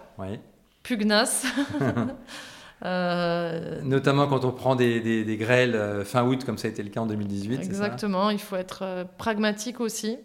pugnace. 0.82 1.46
Notamment 2.82 4.26
quand 4.26 4.44
on 4.44 4.52
prend 4.52 4.76
des, 4.76 5.00
des, 5.00 5.36
grêles 5.36 6.04
fin 6.04 6.24
août, 6.24 6.44
comme 6.44 6.56
ça 6.56 6.68
a 6.68 6.70
été 6.70 6.82
le 6.82 6.90
cas 6.90 7.00
en 7.00 7.06
2018. 7.06 7.62
Exactement, 7.62 8.30
il 8.30 8.38
faut 8.38 8.56
être 8.56 9.06
pragmatique 9.18 9.80
aussi. 9.80 10.18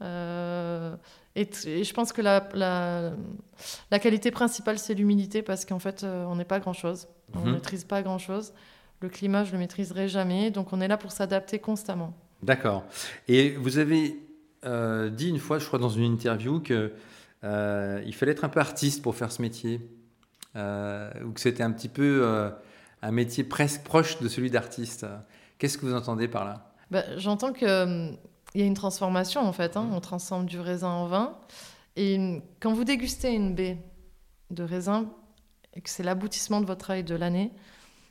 Et, 0.00 1.48
je 1.84 1.92
pense 1.92 2.12
que 2.12 2.22
la, 2.22 2.48
la, 2.54 3.12
la 3.90 3.98
qualité 3.98 4.30
principale, 4.30 4.78
c'est 4.78 4.94
l'humilité, 4.94 5.42
parce 5.42 5.64
qu'en 5.64 5.78
fait, 5.78 6.04
on 6.04 6.36
n'est 6.36 6.44
pas 6.44 6.60
grand-chose. 6.60 7.08
On 7.34 7.40
ne 7.40 7.46
mhm. 7.46 7.54
maîtrise 7.54 7.84
pas 7.84 8.02
grand-chose. 8.02 8.52
Le 9.00 9.08
climat, 9.08 9.44
je 9.44 9.52
le 9.52 9.58
maîtriserai 9.58 10.08
jamais, 10.08 10.50
donc 10.50 10.72
on 10.72 10.80
est 10.80 10.88
là 10.88 10.96
pour 10.96 11.12
s'adapter 11.12 11.58
constamment. 11.58 12.14
D'accord. 12.42 12.84
Et 13.28 13.50
vous 13.50 13.78
avez 13.78 14.18
euh, 14.66 15.08
dit 15.08 15.28
une 15.28 15.38
fois, 15.38 15.58
je 15.58 15.66
crois, 15.66 15.78
dans 15.78 15.88
une 15.88 16.04
interview, 16.04 16.60
que 16.60 16.92
euh, 17.44 18.02
il 18.04 18.14
fallait 18.14 18.32
être 18.32 18.44
un 18.44 18.48
peu 18.48 18.60
artiste 18.60 19.02
pour 19.02 19.14
faire 19.14 19.32
ce 19.32 19.40
métier, 19.40 19.80
euh, 20.56 21.10
ou 21.24 21.32
que 21.32 21.40
c'était 21.40 21.62
un 21.62 21.72
petit 21.72 21.88
peu 21.88 22.50
un 23.02 23.10
métier 23.10 23.44
presque 23.44 23.82
proche 23.82 24.20
de 24.20 24.28
celui 24.28 24.50
d'artiste. 24.50 25.06
Qu'est-ce 25.58 25.78
que 25.78 25.86
vous 25.86 25.94
entendez 25.94 26.28
par 26.28 26.44
là? 26.44 26.72
Bah, 26.90 27.04
J'entends 27.16 27.52
qu'il 28.50 28.60
y 28.60 28.64
a 28.64 28.66
une 28.66 28.74
transformation 28.74 29.42
en 29.42 29.52
fait. 29.52 29.76
Hein. 29.76 29.88
On 29.92 30.00
transforme 30.00 30.46
du 30.46 30.60
raisin 30.60 30.90
en 30.90 31.06
vin. 31.06 31.36
Et 31.96 32.42
quand 32.60 32.72
vous 32.72 32.84
dégustez 32.84 33.30
une 33.30 33.54
baie 33.54 33.78
de 34.50 34.62
raisin, 34.62 35.06
et 35.74 35.80
que 35.80 35.90
c'est 35.90 36.02
l'aboutissement 36.02 36.60
de 36.60 36.66
votre 36.66 36.80
travail 36.80 37.04
de 37.04 37.14
l'année, 37.14 37.52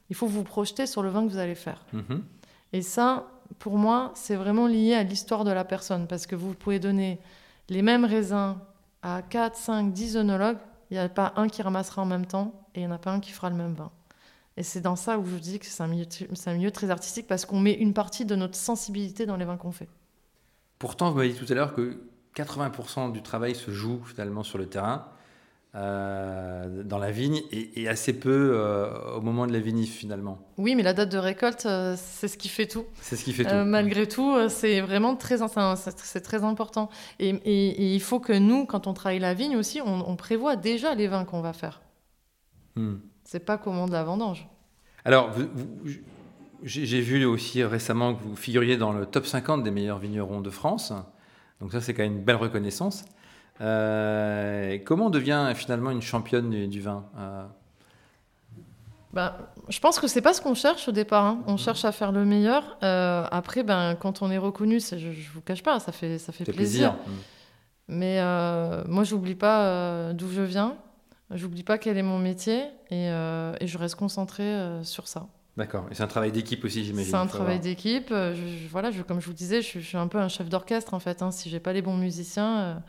il 0.10 0.16
faut 0.16 0.28
vous 0.28 0.44
projeter 0.44 0.86
sur 0.86 1.04
le 1.04 1.10
vin 1.10 1.26
que 1.26 1.32
vous 1.32 1.38
allez 1.38 1.56
faire. 1.56 1.86
Mhm. 1.94 2.24
Et 2.74 2.82
ça, 2.82 3.28
pour 3.58 3.78
moi, 3.78 4.12
c'est 4.16 4.36
vraiment 4.36 4.68
lié 4.68 4.94
à 4.94 5.04
l'histoire 5.04 5.44
de 5.44 5.52
la 5.52 5.66
personne, 5.66 6.08
parce 6.08 6.28
que 6.28 6.36
vous 6.36 6.54
pouvez 6.54 6.80
donner 6.80 7.20
les 7.70 7.82
mêmes 7.82 8.06
raisins 8.06 8.58
à 9.02 9.22
4, 9.22 9.56
5, 9.56 9.94
10 9.94 10.18
œnologues, 10.18 10.58
il 10.92 10.96
n'y 10.96 11.00
a 11.00 11.10
pas 11.10 11.34
un 11.36 11.48
qui 11.48 11.62
ramassera 11.62 12.02
en 12.02 12.06
même 12.06 12.26
temps, 12.26 12.54
et 12.76 12.82
il 12.82 12.86
n'y 12.86 12.92
en 12.92 12.96
a 12.96 13.00
pas 13.00 13.12
un 13.12 13.20
qui 13.20 13.32
fera 13.32 13.50
le 13.50 13.56
même 13.56 13.74
vin. 13.74 13.92
Et 14.58 14.64
c'est 14.64 14.82
dans 14.82 14.96
ça 14.96 15.18
où 15.18 15.26
je 15.26 15.38
dis 15.38 15.60
que 15.60 15.66
c'est 15.66 15.84
un, 15.84 15.88
milieu, 15.88 16.06
un 16.46 16.54
milieu 16.54 16.72
très 16.72 16.90
artistique, 16.90 17.28
parce 17.28 17.46
qu'on 17.46 17.60
met 17.60 17.74
une 17.74 17.94
partie 17.94 18.26
de 18.26 18.36
notre 18.36 18.56
sensibilité 18.56 19.26
dans 19.26 19.38
les 19.38 19.46
vins 19.46 19.58
qu'on 19.58 19.72
fait. 19.72 19.90
Pourtant, 20.80 21.12
vous 21.12 21.18
m'avez 21.18 21.30
dit 21.30 21.38
tout 21.38 21.52
à 21.52 21.56
l'heure 21.56 21.74
que 21.74 22.00
80% 22.36 23.12
du 23.12 23.22
travail 23.22 23.54
se 23.54 23.72
joue 23.72 24.02
finalement 24.06 24.44
sur 24.44 24.58
le 24.58 24.66
terrain. 24.66 25.10
Euh, 25.76 26.82
dans 26.84 26.98
la 26.98 27.12
vigne 27.12 27.44
et, 27.52 27.88
assez 27.88 28.14
peu 28.14 28.54
euh, 28.56 28.90
au 29.18 29.22
moment 29.22 29.46
de 29.46 29.54
la 29.54 29.60
vinif 29.60 29.96
finalement. 29.96 30.40
Oui, 30.58 30.74
mais 30.74 30.82
la 30.82 30.94
date 30.94 31.10
de 31.10 31.20
récolte, 31.20 31.68
euh, 31.68 31.96
c'est 31.96 32.28
ce 32.28 32.40
qui 32.40 32.48
fait 32.48 32.66
tout. 32.66 32.86
C'est 33.02 33.16
ce 33.16 33.24
qui 33.24 33.34
fait 33.34 33.44
tout. 33.44 33.54
malgré 33.68 34.08
tout, 34.08 34.36
c'est 34.50 34.82
vraiment 34.82 35.16
très, 35.16 35.38
c'est 35.76 36.22
très 36.22 36.44
important. 36.44 36.90
Et, 37.20 37.94
il 37.94 38.02
faut 38.02 38.20
que 38.20 38.34
nous, 38.34 38.66
quand 38.66 38.88
on 38.88 38.96
travaille 38.96 39.20
la 39.20 39.36
vigne 39.36 39.58
aussi, 39.58 39.80
on, 39.80 40.16
prévoit 40.16 40.56
déjà 40.56 40.96
les 40.96 41.08
vins 41.08 41.24
qu'on 41.24 41.42
va 41.42 41.54
faire. 41.54 41.82
Hmm. 42.76 42.96
C'est 43.24 43.46
pas 43.46 43.60
comment 43.60 43.86
de 43.86 43.92
la 43.92 44.04
vendange. 44.04 44.48
Alors, 45.06 45.30
j'ai 46.64 47.02
vu 47.02 47.26
aussi 47.26 47.64
récemment 47.64 48.16
que 48.16 48.24
vous 48.24 48.36
figuriez 48.36 48.78
dans 48.78 48.92
le 48.92 49.06
top 49.06 49.26
50 49.26 49.64
des 49.64 49.72
meilleurs 49.72 50.00
vignerons 50.00 50.42
de 50.42 50.50
France. 50.50 50.94
Donc 51.62 51.72
ça, 51.72 51.82
c'est 51.82 51.94
quand 51.94 52.04
même 52.04 52.18
une 52.18 52.24
belle 52.24 52.36
reconnaissance. 52.36 53.06
Euh, 53.62 54.78
comment 54.86 55.08
on 55.08 55.10
devient 55.10 55.52
finalement 55.56 55.92
une 55.92 56.02
championne 56.02 56.68
du, 56.68 56.82
vin 56.82 57.06
euh? 57.18 57.44
Ben, 59.12 59.34
je 59.68 59.80
pense 59.80 60.00
que 60.00 60.08
c'est 60.08 60.22
pas 60.22 60.34
ce 60.34 60.42
qu'on 60.42 60.54
cherche 60.54 60.88
au 60.88 60.92
départ. 60.92 61.26
Hein. 61.26 61.44
On 61.48 61.58
cherche 61.58 61.84
à 61.84 61.92
faire 61.92 62.12
le 62.12 62.26
meilleur. 62.26 62.78
Euh, 62.84 63.26
après, 63.32 63.64
ben, 63.64 63.96
quand 63.96 64.22
on 64.22 64.32
est 64.32 64.38
reconnu, 64.38 64.80
je, 64.80 64.96
ne 64.96 65.34
vous 65.34 65.42
cache 65.42 65.64
pas, 65.64 65.80
ça 65.80 65.92
fait, 65.92 66.18
ça 66.20 66.32
fait 66.32 66.46
plaisir. 66.46 66.94
Mhm. 66.94 67.14
Mais 67.90 68.22
moi, 68.88 69.04
j'oublie 69.04 69.36
pas 69.36 70.14
d'où 70.14 70.30
je 70.30 70.42
viens. 70.42 70.76
J'oublie 71.32 71.64
pas 71.64 71.78
quel 71.78 71.98
est 71.98 72.04
mon 72.04 72.20
métier 72.20 72.64
et, 72.92 73.08
et 73.08 73.68
je 73.68 73.78
reste 73.78 73.96
concentrée 73.96 74.80
sur 74.84 75.08
ça. 75.08 75.28
D'accord. 75.60 75.86
Et 75.92 75.94
c'est 75.94 76.04
un 76.04 76.08
travail 76.08 76.32
d'équipe 76.32 76.64
aussi, 76.64 76.84
j'imagine. 76.84 77.12
C'est 77.12 77.18
un 77.18 77.28
travail 77.28 77.60
d'équipe. 77.60 78.12
voilà, 78.72 78.90
je, 78.90 79.04
comme 79.04 79.20
je 79.20 79.28
vous 79.28 79.34
disais, 79.34 79.62
je, 79.62 79.80
suis 79.80 79.98
un 79.98 80.08
peu 80.08 80.18
un 80.18 80.30
chef 80.30 80.50
d'orchestre 80.50 80.96
en 80.96 81.00
fait. 81.00 81.22
Hein. 81.22 81.30
Si 81.30 81.50
j'ai 81.50 81.60
pas 81.60 81.74
les 81.74 81.82
bons 81.82 81.98
musiciens, 81.98 82.82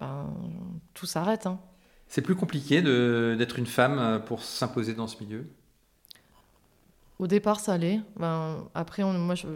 ben, 0.00 0.26
tout 0.94 1.06
s'arrête. 1.06 1.46
Hein. 1.46 1.60
C'est 2.08 2.20
plus 2.20 2.34
compliqué 2.34 2.82
d'être 2.82 3.58
une 3.58 3.66
femme 3.66 3.98
euh, 3.98 4.18
pour 4.18 4.42
s'imposer 4.42 4.92
dans 4.92 5.06
ce 5.06 5.22
milieu? 5.22 5.46
Au 7.18 7.26
départ, 7.26 7.60
ça 7.60 7.72
allait. 7.72 8.00
Ben, 8.18 8.64
après, 8.74 9.02
moi, 9.02 9.34
je, 9.34 9.46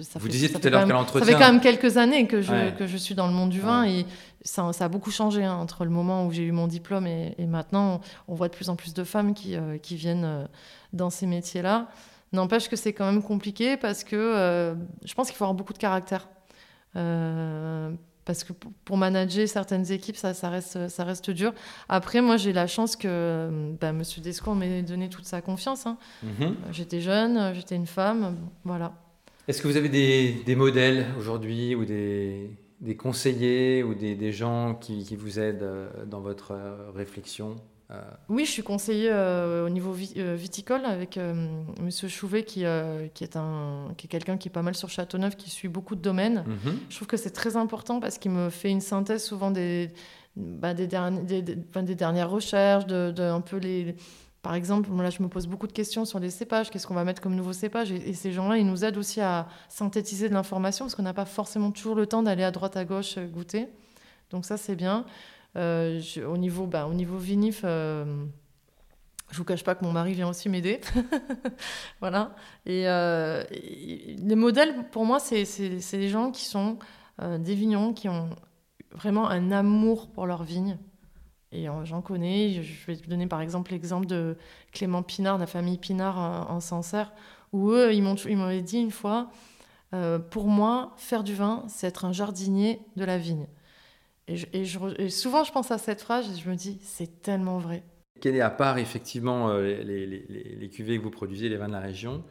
ça 0.00 0.18
Vous 0.18 0.28
disiez 0.28 0.50
tout 0.50 0.60
à 0.62 0.70
l'heure 0.70 0.86
qu'à 0.86 0.92
l'entretien. 0.94 1.26
Ça 1.26 1.32
fait 1.32 1.38
quand 1.38 1.52
même 1.52 1.60
quelques 1.60 1.98
années 1.98 2.26
que 2.26 2.40
je, 2.40 2.70
que 2.76 2.86
je 2.86 2.96
suis 2.96 3.14
dans 3.14 3.26
le 3.26 3.34
monde 3.34 3.50
du 3.50 3.60
vin 3.60 3.84
et 3.84 4.06
ça, 4.44 4.72
ça, 4.72 4.84
a 4.84 4.88
beaucoup 4.88 5.10
changé 5.10 5.44
hein, 5.44 5.54
entre 5.54 5.84
le 5.84 5.90
moment 5.90 6.26
où 6.26 6.32
j'ai 6.32 6.44
eu 6.44 6.52
mon 6.52 6.66
diplôme 6.66 7.06
et, 7.06 7.34
maintenant, 7.46 8.00
on 8.28 8.34
voit 8.34 8.48
de 8.48 8.54
plus 8.54 8.68
en 8.68 8.76
plus 8.76 8.94
de 8.94 9.02
femmes 9.02 9.34
qui, 9.34 9.56
euh, 9.56 9.78
qui 9.78 9.96
viennent 9.96 10.24
euh, 10.24 10.46
dans 10.92 11.10
ces 11.10 11.26
métiers-là. 11.26 11.88
N'empêche 12.32 12.68
que 12.68 12.76
c'est 12.76 12.92
quand 12.92 13.10
même 13.10 13.22
compliqué 13.22 13.76
parce 13.76 14.04
que 14.04 14.76
je 15.04 15.14
pense 15.14 15.28
qu'il 15.28 15.36
faut 15.36 15.44
avoir 15.44 15.54
beaucoup 15.54 15.72
de 15.72 15.78
caractère 15.78 16.28
parce 18.24 18.44
que 18.44 18.52
pour 18.84 18.96
manager 18.96 19.46
certaines 19.48 19.90
équipes, 19.92 20.16
ça, 20.16 20.34
ça, 20.34 20.48
reste, 20.48 20.88
ça 20.88 21.04
reste 21.04 21.30
dur. 21.30 21.52
Après, 21.88 22.20
moi, 22.20 22.36
j'ai 22.36 22.52
la 22.52 22.66
chance 22.66 22.96
que 22.96 23.74
bah, 23.80 23.88
M. 23.88 24.02
Descours 24.22 24.54
m'ait 24.54 24.82
donné 24.82 25.08
toute 25.08 25.26
sa 25.26 25.40
confiance. 25.40 25.86
Hein. 25.86 25.96
Mhm. 26.22 26.56
J'étais 26.72 27.00
jeune, 27.00 27.54
j'étais 27.54 27.76
une 27.76 27.86
femme, 27.86 28.36
voilà. 28.64 28.94
Est-ce 29.46 29.60
que 29.60 29.68
vous 29.68 29.76
avez 29.76 29.90
des, 29.90 30.42
des 30.46 30.56
modèles 30.56 31.06
aujourd'hui 31.18 31.74
ou 31.74 31.84
des, 31.84 32.50
des, 32.84 32.96
conseillers 32.96 33.82
ou 33.82 33.94
des, 33.94 34.14
des 34.14 34.32
gens 34.32 34.74
qui, 34.74 35.04
qui, 35.04 35.16
vous 35.16 35.38
aident 35.38 35.62
euh, 35.62 36.04
dans 36.06 36.20
votre 36.20 36.52
euh, 36.52 36.90
réflexion 36.94 37.56
euh, 37.90 38.00
oui, 38.28 38.44
je 38.44 38.50
suis 38.50 38.62
conseiller 38.62 39.10
euh, 39.12 39.66
au 39.66 39.68
niveau 39.68 39.94
euh, 40.16 40.34
viticole 40.34 40.84
avec 40.84 41.18
Monsieur 41.80 42.08
Chouvet, 42.08 42.44
qui, 42.44 42.64
qui 43.14 43.24
est, 43.24 43.36
un, 43.36 43.88
qui 43.96 44.06
est 44.06 44.08
quelqu'un 44.08 44.36
qui 44.36 44.48
est 44.48 44.52
pas 44.52 44.62
mal 44.62 44.74
sur 44.74 44.88
Châteauneuf, 44.88 45.36
qui 45.36 45.50
suit 45.50 45.68
beaucoup 45.68 45.94
de 45.94 46.00
domaines. 46.00 46.44
Mhm. 46.46 46.78
Je 46.88 46.96
trouve 46.96 47.08
que 47.08 47.16
c'est 47.16 47.30
très 47.30 47.56
important 47.56 48.00
parce 48.00 48.18
qu'il 48.18 48.30
me 48.30 48.50
fait 48.50 48.70
une 48.70 48.80
synthèse 48.80 49.24
souvent 49.24 49.50
des, 49.50 49.90
bah, 50.36 50.74
des, 50.74 50.86
des, 50.86 51.42
des, 51.42 51.94
dernières 51.94 52.30
recherches, 52.30 52.86
de, 52.86 53.20
un 53.20 53.40
peu 53.40 53.58
les, 53.58 53.96
par 54.44 54.54
exemple, 54.54 54.90
là, 54.94 55.08
je 55.08 55.22
me 55.22 55.28
pose 55.28 55.46
beaucoup 55.46 55.66
de 55.66 55.72
questions 55.72 56.04
sur 56.04 56.20
les 56.20 56.28
cépages. 56.28 56.70
Qu'est-ce 56.70 56.86
qu'on 56.86 56.94
va 56.94 57.04
mettre 57.04 57.22
comme 57.22 57.34
nouveau 57.34 57.54
cépage 57.54 57.90
et, 57.90 58.10
et, 58.10 58.12
ces 58.12 58.30
gens-là, 58.30 58.58
ils 58.58 58.66
nous 58.66 58.84
aident 58.84 58.98
aussi 58.98 59.22
à 59.22 59.48
synthétiser 59.70 60.28
de 60.28 60.34
l'information 60.34 60.84
parce 60.84 60.94
qu'on 60.94 61.02
n'a 61.02 61.14
pas 61.14 61.24
forcément 61.24 61.70
toujours 61.70 61.94
le 61.94 62.06
temps 62.06 62.22
d'aller 62.22 62.44
à 62.44 62.50
droite, 62.50 62.76
à 62.76 62.84
gauche 62.84 63.18
goûter. 63.18 63.68
Donc 64.28 64.44
ça, 64.44 64.58
c'est 64.58 64.76
bien. 64.76 65.06
Euh, 65.56 65.98
au, 66.28 66.36
niveau, 66.36 66.66
bah, 66.66 66.86
au 66.86 66.92
niveau 66.92 67.16
vinif, 67.16 67.62
euh, 67.64 68.04
Je 69.30 69.38
vous 69.38 69.44
cache 69.44 69.64
pas 69.64 69.74
que 69.74 69.82
mon 69.82 69.92
mari 69.92 70.12
vient 70.12 70.28
aussi 70.28 70.50
m'aider. 70.50 70.82
voilà. 72.00 72.36
Et, 72.66 72.82
les 72.82 74.36
modèles, 74.36 74.90
pour 74.90 75.06
moi, 75.06 75.20
c'est 75.20 75.46
les 75.92 76.08
gens 76.10 76.30
qui 76.30 76.44
sont 76.44 76.78
des 77.18 77.54
vignons, 77.54 77.94
qui 77.94 78.10
ont 78.10 78.28
vraiment 78.92 79.26
un 79.30 79.52
amour 79.52 80.10
pour 80.10 80.26
leur 80.26 80.42
vigne. 80.42 80.76
Et 81.54 81.66
j'en 81.84 82.02
connais. 82.02 82.62
Je 82.62 82.86
vais 82.86 82.96
te 82.96 83.08
donner 83.08 83.26
par 83.26 83.40
exemple 83.40 83.70
l'exemple 83.70 84.06
de 84.06 84.36
Clément 84.72 85.02
Pinard, 85.02 85.36
de 85.36 85.42
la 85.42 85.46
famille 85.46 85.78
Pinard 85.78 86.18
en, 86.50 86.60
Sancerre, 86.60 87.12
où 87.52 87.70
eux, 87.70 87.92
ils 87.94 88.02
m'avaient 88.36 88.60
dit 88.60 88.80
une 88.80 88.90
fois 88.90 89.30
euh, 89.94 90.18
Pour 90.18 90.48
moi, 90.48 90.92
faire 90.96 91.22
du 91.22 91.34
vin, 91.34 91.64
c'est 91.68 91.86
être 91.86 92.04
un 92.04 92.12
jardinier 92.12 92.80
de 92.96 93.04
la 93.04 93.18
vigne. 93.18 93.46
Et, 94.26 94.64
souvent, 95.10 95.44
je 95.44 95.52
pense 95.52 95.70
à 95.70 95.78
cette 95.78 96.00
phrase 96.00 96.28
et 96.28 96.40
je 96.40 96.50
me 96.50 96.56
dis 96.56 96.78
C'est 96.82 97.22
tellement 97.22 97.58
vrai. 97.58 97.84
Quelle 98.20 98.34
est, 98.34 98.40
à 98.40 98.50
part 98.50 98.78
effectivement 98.78 99.50
euh, 99.50 99.82
les, 99.82 100.68
cuvées 100.70 100.98
que 100.98 101.02
vous 101.04 101.10
produisez, 101.10 101.48
les 101.48 101.56
vins 101.56 101.68
de 101.68 101.72
la 101.72 101.80
région, 101.80 102.24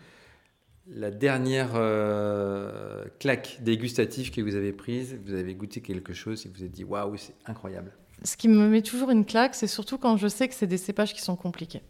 la 0.87 1.11
dernière 1.11 1.71
euh, 1.75 3.05
claque 3.19 3.59
dégustative 3.61 4.31
que 4.31 4.41
vous 4.41 4.55
avez 4.55 4.73
prise, 4.73 5.17
vous 5.25 5.33
avez 5.33 5.55
goûté 5.55 5.81
quelque 5.81 6.13
chose 6.13 6.45
et 6.45 6.49
vous 6.49 6.55
vous 6.55 6.63
êtes 6.63 6.71
dit 6.71 6.83
waouh, 6.83 7.15
c'est 7.15 7.35
incroyable 7.45 7.93
ce 8.23 8.37
qui 8.37 8.47
me 8.47 8.67
met 8.67 8.81
toujours 8.81 9.09
une 9.09 9.25
claque, 9.25 9.55
c'est 9.55 9.67
surtout 9.67 9.97
quand 9.97 10.17
je 10.17 10.27
sais 10.27 10.47
que 10.47 10.55
c'est 10.55 10.67
des 10.67 10.77
cépages 10.77 11.13
qui 11.13 11.21
sont 11.21 11.35
compliqués. 11.35 11.81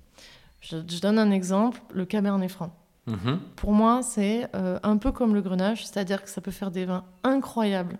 Je, 0.61 0.77
donne 0.99 1.19
un 1.19 1.31
exemple, 1.31 1.81
le 1.93 2.05
Cabernet 2.05 2.49
Franc. 2.49 2.75
Mhm. 3.07 3.39
Pour 3.57 3.73
moi, 3.73 4.01
c'est 4.01 4.47
euh, 4.55 4.79
un 4.81 4.97
peu 4.97 5.11
comme 5.11 5.33
le 5.33 5.41
Grenache, 5.41 5.83
c'est-à-dire 5.83 6.23
que 6.23 6.29
ça 6.29 6.39
peut 6.39 6.51
faire 6.51 6.71
des 6.71 6.85
vins 6.85 7.03
incroyables, 7.23 7.99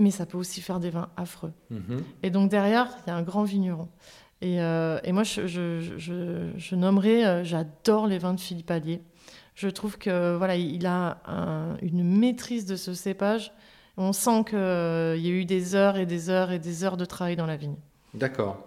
mais 0.00 0.10
ça 0.10 0.26
peut 0.26 0.36
aussi 0.36 0.60
faire 0.60 0.80
des 0.80 0.90
vins 0.90 1.08
affreux. 1.16 1.52
Mhm. 1.70 2.02
Et 2.24 2.30
donc 2.30 2.50
derrière, 2.50 2.88
il 3.06 3.10
y 3.10 3.12
a 3.12 3.16
un 3.16 3.22
grand 3.22 3.44
vigneron. 3.44 3.88
Et, 4.40 4.60
euh, 4.60 4.98
moi, 5.12 5.22
je, 5.22 5.46
je, 5.46 6.74
nommerai, 6.74 7.24
euh, 7.24 7.44
j'adore 7.44 8.08
les 8.08 8.18
vins 8.18 8.34
de 8.34 8.40
Philippe 8.40 8.70
Allier. 8.70 9.00
Je 9.54 9.68
trouve 9.68 9.96
que 9.96 10.36
voilà, 10.36 10.56
il 10.56 10.84
a 10.84 11.18
une 11.80 12.02
maîtrise 12.02 12.66
de 12.66 12.74
ce 12.74 12.92
cépage 12.92 13.52
on 13.96 14.12
sent 14.12 14.44
qu'il 14.48 14.58
euh, 14.58 15.16
y 15.16 15.28
a 15.28 15.30
eu 15.30 15.44
des 15.44 15.74
heures 15.74 15.96
et 15.96 16.06
des 16.06 16.30
heures 16.30 16.50
et 16.50 16.58
des 16.58 16.84
heures 16.84 16.96
de 16.96 17.04
travail 17.04 17.36
dans 17.36 17.46
la 17.46 17.56
vigne. 17.56 17.76
D'accord. 18.12 18.58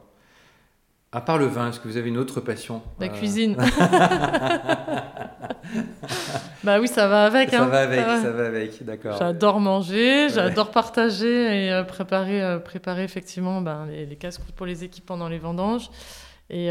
À 1.12 1.22
part 1.22 1.38
le 1.38 1.46
vin, 1.46 1.70
est-ce 1.70 1.80
que 1.80 1.88
vous 1.88 1.98
avez 1.98 2.10
une 2.10 2.18
autre 2.18 2.42
passion? 2.42 2.82
La 3.00 3.08
cuisine. 3.08 3.56
bah 6.64 6.80
oui, 6.80 6.88
ça 6.88 7.08
va 7.08 7.26
avec. 7.26 7.50
Ça 7.50 7.64
hein. 7.64 7.68
va 7.68 7.80
avec, 7.80 8.00
ça 8.00 8.32
va, 8.32 8.46
avec, 8.46 8.84
d'accord. 8.84 9.18
J'adore 9.18 9.60
manger, 9.60 10.30
j'adore 10.30 10.72
partager 10.72 11.66
et 11.66 11.72
euh, 11.72 11.84
préparer, 11.84 12.44
euh, 12.44 12.60
préparer 12.60 13.04
effectivement 13.04 13.62
ben, 13.62 13.86
les, 13.86 14.06
les 14.06 14.16
casse-croûtes 14.18 14.56
pour 14.56 14.66
les 14.66 14.84
équipes 14.84 15.06
pendant 15.06 15.30
les 15.30 15.40
vendanges. 15.40 15.90
Et, 16.50 16.70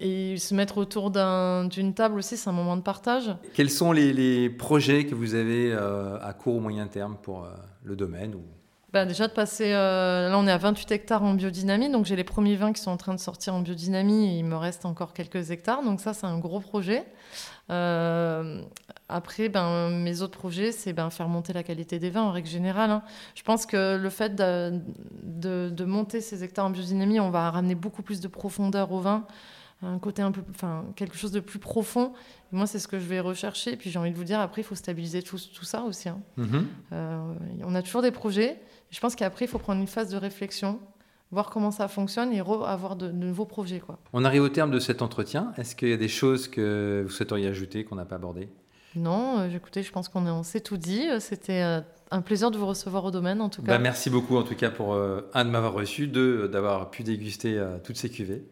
et, 0.00 0.36
se 0.36 0.54
mettre 0.54 0.76
autour 0.76 1.10
d'une 1.10 1.94
table 1.94 2.18
aussi, 2.18 2.36
c'est 2.36 2.50
un 2.50 2.52
moment 2.52 2.76
de 2.76 2.82
partage. 2.82 3.34
Quels 3.54 3.70
sont 3.70 3.90
les, 3.90 4.12
les 4.12 4.50
projets 4.50 5.06
que 5.06 5.14
vous 5.14 5.34
avez 5.34 5.72
à 5.72 6.34
court 6.34 6.56
ou 6.56 6.60
moyen 6.60 6.86
terme 6.88 7.16
pour, 7.22 7.48
le 7.84 7.96
domaine 7.96 8.34
ou... 8.34 8.42
Ben 8.92 9.06
déjà 9.06 9.26
de 9.26 9.32
passer, 9.32 9.72
euh, 9.72 10.28
là 10.28 10.38
on 10.38 10.46
est 10.46 10.52
à 10.52 10.56
28 10.56 10.92
hectares 10.92 11.24
en 11.24 11.34
biodynamie, 11.34 11.90
donc 11.90 12.06
j'ai 12.06 12.14
les 12.14 12.22
premiers 12.22 12.54
vins 12.54 12.72
qui 12.72 12.80
sont 12.80 12.92
en 12.92 12.96
train 12.96 13.12
de 13.12 13.18
sortir 13.18 13.52
en 13.52 13.60
biodynamie 13.60 14.28
et 14.28 14.38
il 14.38 14.44
me 14.44 14.54
reste 14.54 14.84
encore 14.84 15.12
quelques 15.14 15.50
hectares, 15.50 15.82
donc 15.82 16.00
ça 16.00 16.14
c'est 16.14 16.26
un 16.26 16.38
gros 16.38 16.60
projet. 16.60 17.04
Euh, 17.70 18.62
après, 19.08 19.48
ben, 19.48 19.90
mes 19.90 20.22
autres 20.22 20.38
projets, 20.38 20.70
c'est 20.70 20.92
ben, 20.92 21.10
faire 21.10 21.28
monter 21.28 21.52
la 21.52 21.62
qualité 21.62 21.98
des 21.98 22.10
vins 22.10 22.22
en 22.22 22.30
règle 22.30 22.48
générale. 22.48 22.90
Hein. 22.90 23.02
Je 23.34 23.42
pense 23.42 23.66
que 23.66 23.96
le 23.96 24.10
fait 24.10 24.34
de, 24.36 25.84
monter 25.84 26.20
ces 26.20 26.44
hectares 26.44 26.66
en 26.66 26.70
biodynamie, 26.70 27.20
on 27.20 27.30
va 27.30 27.50
ramener 27.50 27.74
beaucoup 27.74 28.02
plus 28.02 28.20
de 28.20 28.28
profondeur 28.28 28.92
au 28.92 29.00
vin 29.00 29.26
un 29.82 29.98
côté 29.98 30.22
un 30.22 30.32
peu, 30.32 30.42
enfin, 30.50 30.84
quelque 30.96 31.16
chose 31.16 31.32
de 31.32 31.40
plus 31.40 31.58
profond. 31.58 32.12
moi, 32.52 32.66
c'est 32.66 32.78
ce 32.78 32.88
que 32.88 32.98
je 32.98 33.06
vais 33.06 33.20
rechercher. 33.20 33.72
Et 33.72 33.76
puis, 33.76 33.90
j'ai 33.90 33.98
envie 33.98 34.10
de 34.10 34.16
vous 34.16 34.24
dire, 34.24 34.40
après, 34.40 34.62
il 34.62 34.64
faut 34.64 34.74
stabiliser 34.74 35.22
tout, 35.22 35.38
tout 35.54 35.64
ça 35.64 35.82
aussi. 35.82 36.08
Hein. 36.08 36.20
Mm-hmm. 36.38 36.64
Euh, 36.92 37.34
on 37.64 37.74
a 37.74 37.82
toujours 37.82 38.02
des 38.02 38.10
projets. 38.10 38.60
Je 38.90 39.00
pense 39.00 39.14
qu'après, 39.14 39.44
il 39.44 39.48
faut 39.48 39.58
prendre 39.58 39.80
une 39.80 39.86
phase 39.86 40.10
de 40.10 40.16
réflexion, 40.16 40.78
voir 41.30 41.50
comment 41.50 41.70
ça 41.70 41.88
fonctionne 41.88 42.32
et 42.32 42.40
avoir 42.40 42.96
de, 42.96 43.10
nouveaux 43.10 43.46
projets. 43.46 43.80
Quoi. 43.80 43.98
On 44.12 44.24
arrive 44.24 44.42
au 44.42 44.48
terme 44.48 44.70
de 44.70 44.78
cet 44.78 45.02
entretien. 45.02 45.52
Est-ce 45.56 45.74
qu'il 45.74 45.88
y 45.88 45.92
a 45.92 45.96
des 45.98 46.08
choses 46.08 46.48
que 46.48 47.02
vous 47.04 47.10
souhaiteriez 47.10 47.48
ajouter 47.48 47.84
qu'on 47.84 47.96
n'a 47.96 48.04
pas 48.04 48.16
abordées? 48.16 48.48
Non, 48.96 49.40
euh, 49.40 49.48
écoutez, 49.48 49.82
je 49.82 49.90
pense 49.90 50.08
qu'on 50.08 50.44
s'est 50.44 50.60
tout 50.60 50.76
dit. 50.76 51.04
C'était 51.18 51.62
euh, 51.62 51.80
un 52.12 52.20
plaisir 52.20 52.52
de 52.52 52.58
vous 52.58 52.66
recevoir 52.66 53.04
au 53.04 53.10
domaine, 53.10 53.40
en 53.40 53.48
tout 53.48 53.60
cas. 53.60 53.72
Bah, 53.72 53.78
merci 53.80 54.08
beaucoup, 54.08 54.36
en 54.36 54.44
tout 54.44 54.54
cas, 54.54 54.70
pour 54.70 54.94
un, 54.94 55.44
de 55.44 55.50
m'avoir 55.50 55.72
reçu, 55.72 56.06
deux, 56.06 56.48
d'avoir 56.48 56.90
pu 56.90 57.02
déguster 57.02 57.60
toutes 57.82 57.96
ces 57.96 58.08
cuvées. 58.08 58.44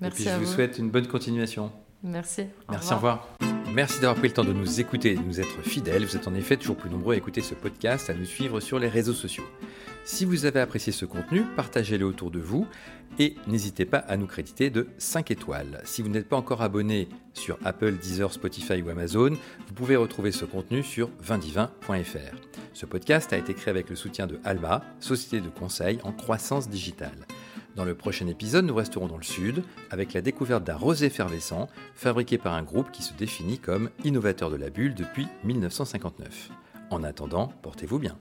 Merci 0.00 0.22
et 0.22 0.24
puis 0.24 0.34
je 0.34 0.44
vous, 0.44 0.52
souhaite 0.52 0.78
une 0.78 0.90
bonne 0.90 1.06
continuation. 1.06 1.70
Merci. 2.02 2.44
Merci, 2.70 2.92
au 2.92 2.96
revoir. 2.96 3.28
Merci 3.74 4.00
d'avoir 4.00 4.16
pris 4.16 4.28
le 4.28 4.34
temps 4.34 4.44
de 4.44 4.52
nous 4.52 4.80
écouter 4.80 5.12
et 5.12 5.14
de 5.14 5.22
nous 5.22 5.40
être 5.40 5.62
fidèles. 5.62 6.04
Vous 6.04 6.16
êtes 6.16 6.26
en 6.26 6.34
effet 6.34 6.56
toujours 6.56 6.76
plus 6.76 6.90
nombreux 6.90 7.14
à 7.14 7.16
écouter 7.16 7.40
ce 7.40 7.54
podcast, 7.54 8.10
à 8.10 8.14
nous 8.14 8.24
suivre 8.24 8.58
sur 8.58 8.78
les 8.78 8.88
réseaux 8.88 9.12
sociaux. 9.12 9.44
Si 10.04 10.24
vous 10.24 10.44
avez 10.44 10.60
apprécié 10.60 10.92
ce 10.92 11.04
contenu, 11.04 11.44
partagez-le 11.54 12.04
autour 12.04 12.30
de 12.30 12.40
vous 12.40 12.66
et 13.18 13.36
n'hésitez 13.46 13.84
pas 13.84 13.98
à 13.98 14.16
nous 14.16 14.26
créditer 14.26 14.70
de 14.70 14.88
5 14.98 15.30
étoiles. 15.30 15.82
Si 15.84 16.02
vous 16.02 16.08
n'êtes 16.08 16.28
pas 16.28 16.36
encore 16.36 16.62
abonné 16.62 17.08
sur 17.34 17.58
Apple, 17.64 17.92
Deezer, 17.92 18.32
Spotify 18.32 18.82
ou 18.82 18.88
Amazon, 18.88 19.30
vous 19.30 19.74
pouvez 19.74 19.96
retrouver 19.96 20.32
ce 20.32 20.44
contenu 20.44 20.82
sur 20.82 21.10
vindivin.fr. 21.20 22.36
Ce 22.72 22.86
podcast 22.86 23.32
a 23.32 23.36
été 23.36 23.54
créé 23.54 23.70
avec 23.70 23.90
le 23.90 23.96
soutien 23.96 24.26
de 24.26 24.40
Alma, 24.42 24.82
société 25.00 25.40
de 25.40 25.50
conseil 25.50 25.98
en 26.02 26.12
croissance 26.12 26.68
digitale. 26.68 27.26
Dans 27.76 27.84
le 27.84 27.94
prochain 27.94 28.26
épisode, 28.26 28.64
nous 28.64 28.74
resterons 28.74 29.06
dans 29.06 29.16
le 29.16 29.22
sud 29.22 29.62
avec 29.90 30.12
la 30.12 30.22
découverte 30.22 30.64
d'un 30.64 30.76
rosé 30.76 31.06
effervescent 31.06 31.68
fabriqué 31.94 32.36
par 32.36 32.54
un 32.54 32.62
groupe 32.62 32.90
qui 32.90 33.02
se 33.02 33.14
définit 33.14 33.58
comme 33.58 33.90
innovateur 34.04 34.50
de 34.50 34.56
la 34.56 34.70
bulle 34.70 34.94
depuis 34.94 35.28
1959. 35.44 36.50
En 36.90 37.04
attendant, 37.04 37.52
portez-vous 37.62 37.98
bien. 37.98 38.16